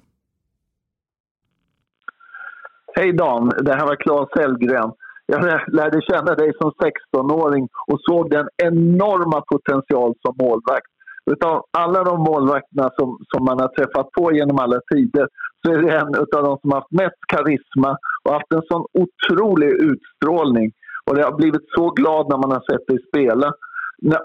[2.96, 4.92] Hej Dan, det här var Claes Hellgren.
[5.26, 5.42] Jag
[5.74, 10.92] lärde känna dig som 16-åring och såg den enorma potential som målvakt.
[11.32, 15.28] Utav alla de målvakterna som, som man har träffat på genom alla tider
[15.62, 18.86] så är det en av de som har haft mest karisma och haft en sån
[19.04, 20.72] otrolig utstrålning.
[21.06, 23.54] Och jag har blivit så glad när man har sett dig spela.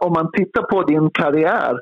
[0.01, 1.75] Om man tittar på din karriär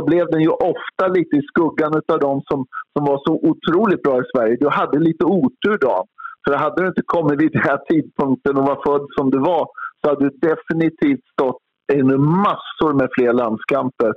[0.00, 4.02] så blev den ju ofta lite i skuggan av de som, som var så otroligt
[4.02, 4.56] bra i Sverige.
[4.60, 6.04] Du hade lite otur då.
[6.44, 9.66] För hade du inte kommit vid den här tidpunkten och var född som du var
[10.00, 12.02] så hade du definitivt stått i
[12.42, 14.12] massor med fler landskamper.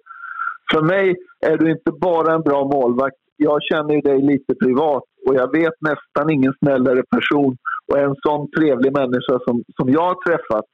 [0.72, 1.16] För mig
[1.46, 3.16] är du inte bara en bra målvakt.
[3.38, 7.58] Jag känner ju dig lite privat och jag vet nästan ingen snällare person
[7.92, 10.66] och en sån trevlig människa som, som jag har träffat.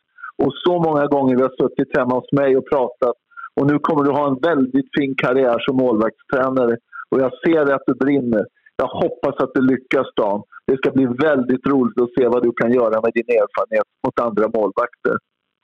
[0.44, 3.16] Och så många gånger vi har suttit hemma hos mig och pratat.
[3.60, 6.78] Och nu kommer du ha en väldigt fin karriär som målvaktstränare.
[7.10, 8.46] Och jag ser att du brinner.
[8.76, 10.44] Jag hoppas att du lyckas Dan.
[10.68, 14.20] Det ska bli väldigt roligt att se vad du kan göra med din erfarenhet mot
[14.20, 15.16] andra målvakter.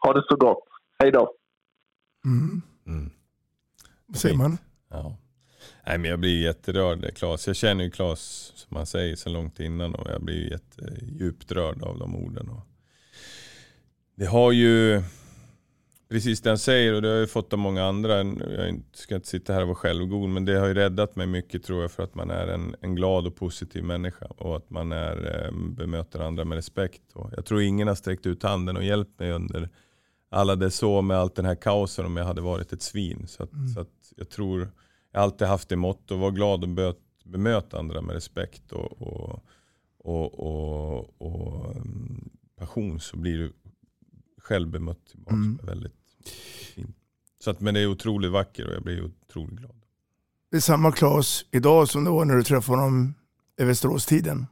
[0.04, 0.68] Ha det så gott.
[1.00, 1.32] Hej då.
[2.26, 3.10] Mm.
[4.06, 4.58] Vad säger man?
[4.90, 5.18] Ja.
[5.88, 7.48] Nej, men jag blir jätterörd Claes.
[7.48, 11.84] Jag känner ju Claes som han säger så långt innan och jag blir jättedjupt rörd
[11.84, 12.50] av de orden.
[12.50, 12.68] Och
[14.16, 15.02] det har ju,
[16.16, 18.18] precis det han säger och det har jag fått av många andra.
[18.18, 21.64] Jag ska inte sitta här och vara självgod men det har ju räddat mig mycket
[21.64, 24.92] tror jag för att man är en, en glad och positiv människa och att man
[24.92, 27.02] är, bemöter andra med respekt.
[27.14, 29.70] Och jag tror ingen har sträckt ut handen och hjälpt mig under
[30.30, 33.28] alla det så med allt den här kaosen om jag hade varit ett svin.
[33.28, 33.68] Så, att, mm.
[33.68, 33.86] så
[34.16, 34.72] jag tror,
[35.12, 36.96] jag har alltid haft det mått och vara glad och
[37.26, 39.46] bemöta andra med respekt och, och,
[39.98, 43.54] och, och, och mm, passion så blir du
[44.46, 45.36] själv bemött tillbaka.
[45.36, 45.60] Mm.
[45.64, 46.05] Väldigt.
[47.44, 49.76] Så att, men det är otroligt vackert och jag blir otroligt glad.
[50.52, 53.14] Det är samma Klas idag som det var när du träffade honom
[53.62, 54.46] i Västerås-tiden.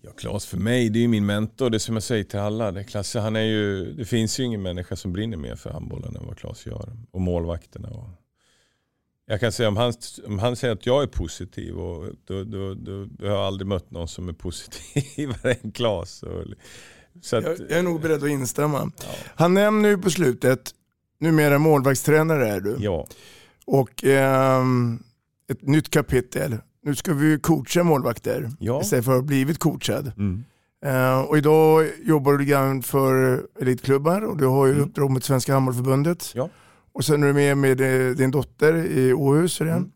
[0.00, 1.70] Ja, Klas för mig, det är ju min mentor.
[1.70, 2.72] Det är som jag säger till alla.
[2.72, 6.16] Det, Klasse, han är ju, det finns ju ingen människa som brinner mer för handbollen
[6.16, 6.96] än vad Klas gör.
[7.10, 7.88] Och målvakterna.
[7.88, 8.08] Och
[9.26, 9.92] jag kan säga om han,
[10.26, 13.66] om han säger att jag är positiv, och då, då, då, då har jag aldrig
[13.66, 16.24] mött någon som är positivare än Klas.
[17.22, 18.92] Så att, jag, jag, är nog beredd att instämma.
[18.98, 19.08] Ja.
[19.34, 20.74] Han nämner ju på slutet,
[21.20, 22.76] numera målvaktstränare är du.
[22.78, 23.06] Ja.
[23.64, 24.64] Och eh,
[25.50, 28.80] ett nytt kapitel nu ska vi coacha målvakter ja.
[28.80, 30.12] istället för att ha blivit coachad.
[30.16, 30.44] Mm.
[30.86, 34.84] Uh, och idag jobbar du grann för elitklubbar och du har ju mm.
[34.84, 36.32] uppdrag mot Svenska Handbollförbundet.
[36.34, 36.48] Ja.
[36.92, 39.60] Och sen är du med med eh, din dotter i Åhus.
[39.60, 39.90] Mm.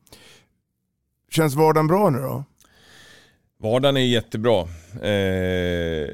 [1.30, 2.44] Känns vardagen bra nu då?
[3.64, 4.60] Vardagen är jättebra.
[5.02, 6.08] Eh,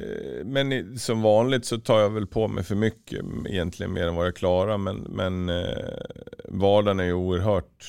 [0.44, 4.26] men som vanligt så tar jag väl på mig för mycket, egentligen mer än vad
[4.26, 4.78] jag klarar.
[4.78, 6.00] Men, men eh,
[6.44, 7.84] vardagen är ju oerhört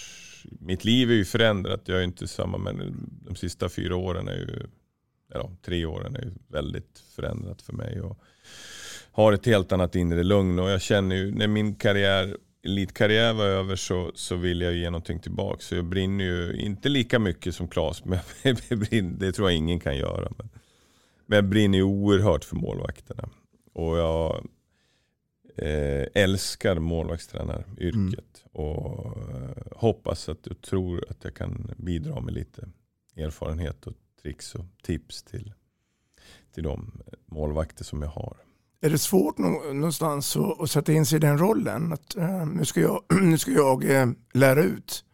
[0.59, 1.81] mitt liv är ju förändrat.
[1.85, 2.93] Jag är inte samma men
[3.25, 4.59] de sista fyra åren är ju,
[5.33, 8.01] eller tre åren är ju väldigt förändrat för mig.
[8.01, 8.19] Och
[9.11, 13.45] har ett helt annat inre lugn och jag känner ju när min karriär elitkarriär var
[13.45, 15.59] över så, så vill jag ge någonting tillbaka.
[15.59, 18.19] Så jag brinner ju inte lika mycket som Claes, men
[19.17, 20.31] det tror jag ingen kan göra.
[20.37, 20.49] Men,
[21.25, 23.29] men jag brinner ju oerhört för målvakterna.
[23.73, 24.47] Och jag
[25.55, 28.45] eh, älskar målvaktstränaryrket.
[28.53, 28.67] Mm.
[28.67, 32.69] Och eh, hoppas att du tror att jag kan bidra med lite
[33.15, 35.53] erfarenhet och tricks och tips till,
[36.53, 38.37] till de målvakter som jag har.
[38.81, 41.93] Är det svårt någonstans att, sätta in sig i den rollen?
[41.93, 45.05] Att, uh, nu ska jag, nu ska jag uh, lära ut.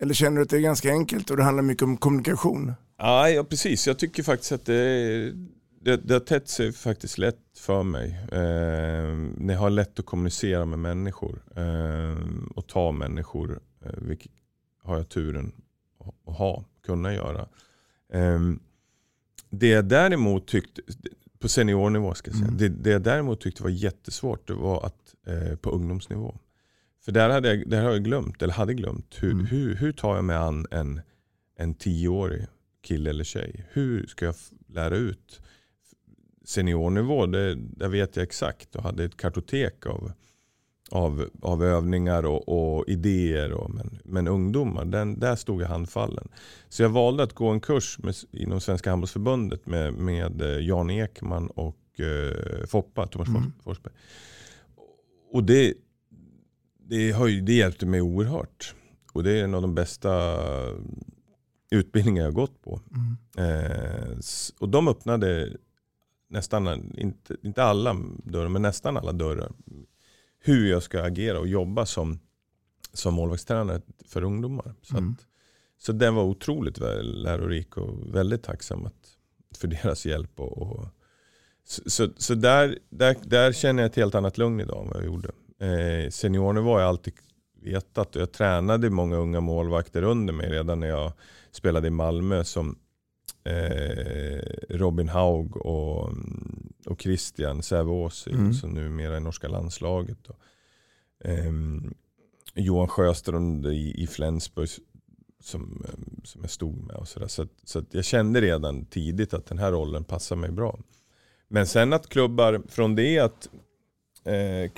[0.00, 2.72] Eller känner du att det är ganska enkelt och det handlar mycket om kommunikation?
[2.96, 3.86] Ja, precis.
[3.86, 5.32] Jag tycker faktiskt att det,
[5.80, 8.18] det, det har tätt sig faktiskt lätt för mig.
[8.32, 12.18] Eh, jag har lätt att kommunicera med människor eh,
[12.54, 14.32] och ta människor, eh, vilket
[14.82, 15.52] har jag turen
[16.26, 17.48] att ha, kunna göra.
[18.12, 18.40] Eh,
[19.50, 20.82] det jag däremot tyckte,
[21.44, 22.58] på seniornivå ska jag säga, mm.
[22.58, 26.38] det, det jag däremot tyckte var jättesvårt det var att eh, på ungdomsnivå.
[27.04, 29.46] För där, hade jag, där har jag glömt, eller hade glömt, hur, mm.
[29.46, 31.00] hur, hur tar jag mig an en,
[31.56, 32.46] en tioårig
[32.82, 33.66] kille eller tjej?
[33.72, 34.34] Hur ska jag
[34.66, 35.40] lära ut?
[36.44, 40.12] seniornivå, det, det vet jag exakt och hade ett kartotek av,
[40.90, 43.52] av, av övningar och, och idéer.
[43.52, 46.28] Och, men, men ungdomar, den, där stod jag handfallen.
[46.68, 50.90] Så jag valde att gå en kurs med, inom Svenska handbollsförbundet med, med eh, Jan
[50.90, 53.52] Ekman och eh, Foppa, Thomas mm.
[53.62, 53.94] Forsberg.
[55.32, 55.74] Och det,
[56.88, 58.74] det, höj, det hjälpte mig oerhört.
[59.12, 60.38] Och det är en av de bästa
[61.70, 62.80] utbildningar jag gått på.
[62.90, 63.16] Mm.
[63.38, 64.18] Eh,
[64.58, 65.56] och de öppnade
[66.28, 69.52] nästan, inte, inte alla dörrar, men nästan alla dörrar.
[70.46, 72.20] Hur jag ska agera och jobba som,
[72.92, 74.74] som målvaktstränare för ungdomar.
[74.82, 75.12] Så, mm.
[75.12, 75.26] att,
[75.78, 79.16] så den var otroligt lärorik och väldigt tacksam att,
[79.58, 80.40] för deras hjälp.
[80.40, 80.86] Och, och
[81.64, 84.96] så så, så där, där, där känner jag ett helt annat lugn idag än vad
[84.96, 85.28] jag gjorde.
[85.58, 87.14] Eh, seniornivå har jag alltid
[87.62, 91.12] vetat och jag tränade många unga målvakter under mig redan när jag
[91.50, 92.78] spelade i Malmö som
[93.44, 96.12] eh, Robin Haug och,
[96.86, 98.54] och Christian Säveås mm.
[98.54, 100.26] som numera är norska landslaget.
[100.26, 100.40] Och,
[101.28, 101.52] eh,
[102.54, 104.68] Johan Sjöström i, i Flensburg
[105.40, 105.86] som,
[106.24, 106.96] som jag stod med.
[106.96, 107.28] Och så där.
[107.28, 110.78] så, så jag kände redan tidigt att den här rollen passar mig bra.
[111.48, 113.48] Men sen att klubbar från det att
[114.24, 114.70] eh,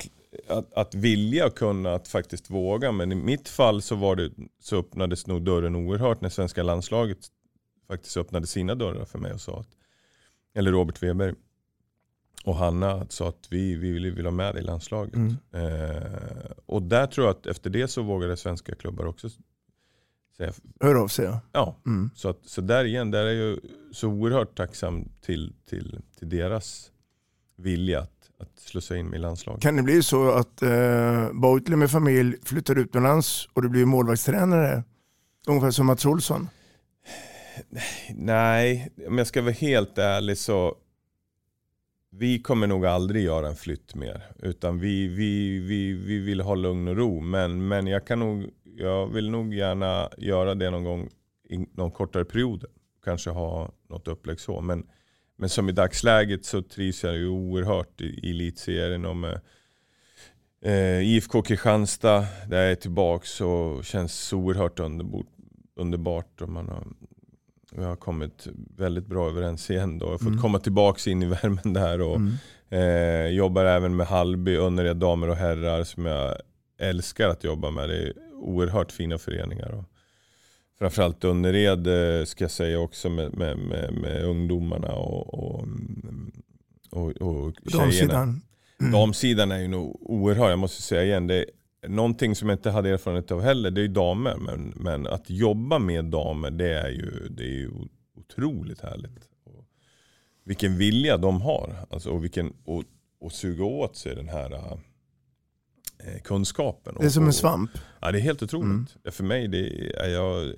[0.47, 2.91] att, att vilja och kunna att faktiskt våga.
[2.91, 7.17] Men i mitt fall så, var det, så öppnades nog dörren oerhört när svenska landslaget
[7.87, 9.69] faktiskt öppnade sina dörrar för mig och sa att,
[10.55, 11.35] eller Robert Weber
[12.43, 15.15] och Hanna sa att vi, vi vill, vill ha med dig i landslaget.
[15.15, 15.35] Mm.
[15.51, 19.29] Eh, och där tror jag att efter det så vågade svenska klubbar också
[20.37, 20.53] säga.
[20.79, 21.39] Hör av sig ja.
[21.51, 22.09] Ja, Mm.
[22.15, 23.59] så, att, så där igen, där är jag ju
[23.91, 26.91] så oerhört tacksam till, till, till deras
[27.55, 29.61] vilja att, att slussa in mig i landslaget.
[29.61, 30.69] Kan det bli så att eh,
[31.33, 34.83] Beutler med familj flyttar utomlands och du blir målvaktstränare?
[35.47, 36.49] Ungefär som Mats Olsson.
[38.15, 40.75] Nej, om jag ska vara helt ärlig så
[42.09, 44.23] vi kommer nog aldrig göra en flytt mer.
[44.39, 47.19] Utan vi, vi, vi, vi vill ha lugn och ro.
[47.21, 51.09] Men, men jag, kan nog, jag vill nog gärna göra det någon gång
[51.49, 52.65] i någon kortare period.
[53.03, 54.61] Kanske ha något upplägg så.
[54.61, 54.87] Men,
[55.35, 59.05] men som i dagsläget så trivs jag ju oerhört i, elitserien.
[59.05, 59.41] Och med,
[60.61, 65.25] eh, IFK Kristianstad, där jag är tillbaka och känns oerhört underbart.
[65.75, 66.87] underbart och man har,
[67.71, 68.47] vi har kommit
[68.77, 69.99] väldigt bra överens igen.
[69.99, 70.05] Då.
[70.05, 70.41] Jag har fått Mm.
[70.41, 72.01] komma tillbaka in i värmen där.
[72.01, 72.33] Och, Mm.
[72.69, 76.35] eh, jobbar även med Hallby, Önnered damer och herrar som jag
[76.79, 77.89] älskar att jobba med.
[77.89, 79.71] Det är oerhört fina föreningar.
[79.71, 79.83] Och
[80.79, 81.87] framförallt Önnered
[82.19, 85.67] eh, ska jag säga också med, med, med, med ungdomarna och, och,
[86.91, 87.83] och, och tjejerna.
[87.83, 88.41] Damsidan.
[88.79, 88.91] Mm.
[88.91, 91.27] Damsidan är ju nog oerhört, jag måste säga igen.
[91.27, 91.45] Det är
[91.87, 94.35] någonting som jag inte hade erfarenhet av heller, det är ju damer.
[94.37, 97.71] Men, men att jobba med damer, det är ju, det är ju
[98.15, 99.29] otroligt härligt.
[99.43, 99.65] Och
[100.43, 101.75] vilken vilja de har.
[101.89, 102.83] Alltså, och, vilken, och,
[103.19, 106.95] och suga åt sig den här eh, kunskapen.
[106.99, 107.71] Det är som en Och- svamp.
[107.99, 108.65] Ja, det är helt otroligt.
[108.69, 109.11] Mm.
[109.11, 110.53] För mig, det är, jag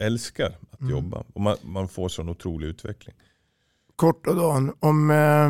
[0.00, 0.92] älskar att Mm.
[0.92, 1.24] jobba.
[1.34, 3.16] Och man, man får sån otrolig utveckling.
[3.96, 5.46] Kort och Dan, om, eh,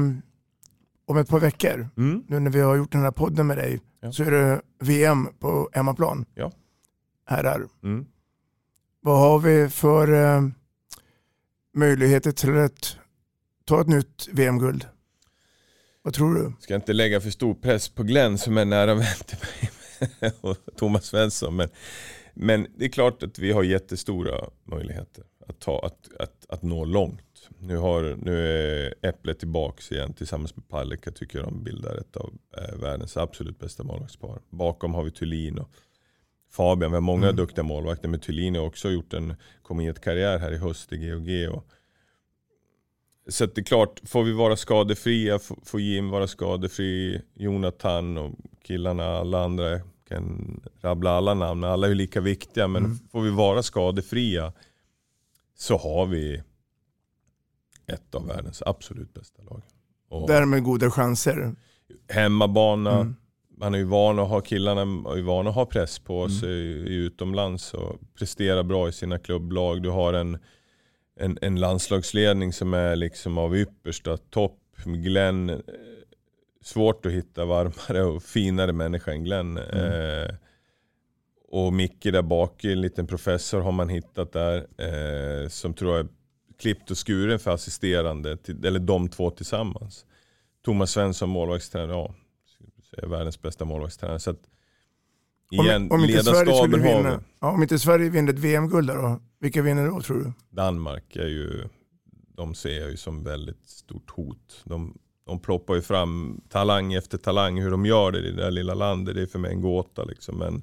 [1.07, 2.25] om ett par veckor, Mm.
[2.29, 4.13] nu när vi har gjort den här podden med dig, Ja.
[4.13, 6.25] så är det VM på hemmaplan.
[6.35, 6.53] Ja.
[7.27, 7.69] Herrar.
[7.83, 8.07] Mm.
[9.01, 10.43] Vad har vi för eh,
[11.75, 12.97] möjligheter till att
[13.65, 14.87] ta ett nytt VM-guld?
[16.03, 16.53] Vad tror du?
[16.61, 20.57] Ska inte lägga för stor press på Glenn som är nära vän till mig och
[20.77, 21.57] Thomas Svensson.
[21.57, 21.69] Men,
[22.35, 26.85] men det är klart att vi har jättestora möjligheter att, ta, att, att, att nå
[26.85, 27.34] långt.
[27.59, 30.69] Nu, har, nu är Äpplet tillbaka igen tillsammans med
[31.11, 34.39] tycker jag de bildar ett av eh, världens absolut bästa målvaktspar.
[34.51, 35.71] Bakom har vi Thulin och
[36.51, 36.91] Fabian.
[36.91, 37.37] Vi har många Mm.
[37.37, 39.35] duktiga målvakter men Thulin har också gjort en
[40.01, 41.55] karriär här i höst i GOG.
[41.57, 41.67] Och,
[43.29, 48.33] så det är klart, får vi vara skadefria, får Jim vara skadefri, Jonathan och
[48.63, 52.99] killarna, alla andra, jag kan rabbla alla namn, alla är lika viktiga, men Mm.
[53.13, 54.53] får vi vara skadefria
[55.57, 56.43] så har vi
[57.87, 59.63] ett av världens absolut bästa lag.
[60.09, 61.55] Och Därmed goda chanser.
[62.09, 63.17] hemmabana, Mm.
[63.57, 64.81] man är ju van att ha killarna
[65.13, 66.31] är ju vana att ha press på Mm.
[66.31, 69.83] sig i utomlands och prestera bra i sina klubblag.
[69.83, 70.39] Du har en,
[71.21, 74.61] en, en landslagsledning som är liksom av yppersta topp.
[74.85, 75.57] Glenn, eh,
[76.63, 79.59] svårt att hitta varmare och finare människa än Glenn.
[79.59, 80.23] Mm.
[80.23, 80.35] Eh,
[81.49, 84.57] och Micke där bak, en liten professor har man hittat där.
[84.79, 86.09] Eh, som tror jag är
[86.59, 90.07] klippt och skuren för assisterande, till, eller de två tillsammans.
[90.65, 92.15] Thomas Svensson, målvaktstränare, ja,
[92.97, 94.21] är världens bästa målvaktstränare.
[94.21, 94.41] Så att,
[95.59, 99.21] Om, igen, om, inte Sverige skulle vinna, ja, om inte Sverige vinner ett VM-guld då,
[99.41, 100.33] vilka vinner då tror du?
[100.51, 101.69] Danmark är ju,
[102.37, 104.63] de ser jag ju som väldigt stort hot.
[104.65, 107.61] De, de ploppar ju fram talang efter talang.
[107.61, 110.05] Hur de gör det i det där lilla landet, det är för mig en gåta.
[110.05, 110.39] Liksom.
[110.39, 110.63] Men,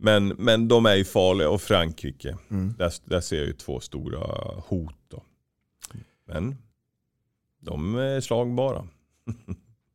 [0.00, 1.50] men, men de är ju farliga.
[1.50, 2.74] Och Frankrike, Mm.
[2.78, 4.18] där, där ser jag ju två stora
[4.66, 4.94] hot.
[5.08, 5.22] Då.
[6.26, 6.56] Men
[7.60, 8.86] de är slagbara.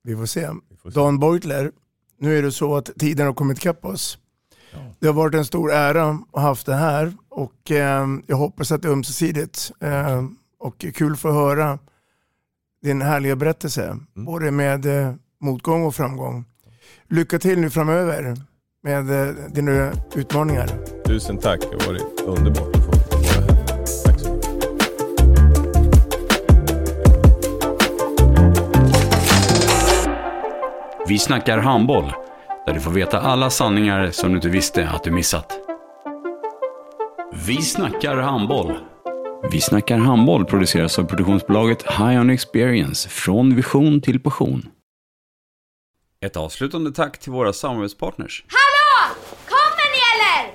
[0.03, 0.49] Vi får se.
[0.69, 0.99] Vi får se.
[0.99, 1.71] Dan Beutler,
[2.17, 4.17] nu är det så att tiden har kommit ikapp oss.
[4.99, 8.71] Det har varit en stor ära att ha haft det här och eh, jag hoppas
[8.71, 10.25] att det är ömsesidigt eh,
[10.59, 11.79] och kul att få höra
[12.81, 14.25] din härliga berättelse, Mm.
[14.25, 16.45] både med eh, motgång och framgång.
[17.09, 18.35] Lycka till nu framöver
[18.85, 20.69] med eh, dina utmaningar.
[21.05, 23.47] Tusen tack, det har varit underbart att få vara här.
[24.05, 24.49] Tack så mycket.
[31.07, 32.13] Vi snackar handboll,
[32.65, 35.59] där du får veta alla sanningar som du inte visste att du missat.
[37.47, 38.77] Vi snackar handboll.
[39.51, 44.69] Vi snackar handboll produceras av produktionsbolaget High On Experience, från vision till passion.
[46.25, 48.45] Ett avslutande tack till våra samarbetspartners.
[48.47, 49.15] Hallå!
[49.45, 50.54] Kommer ni eller?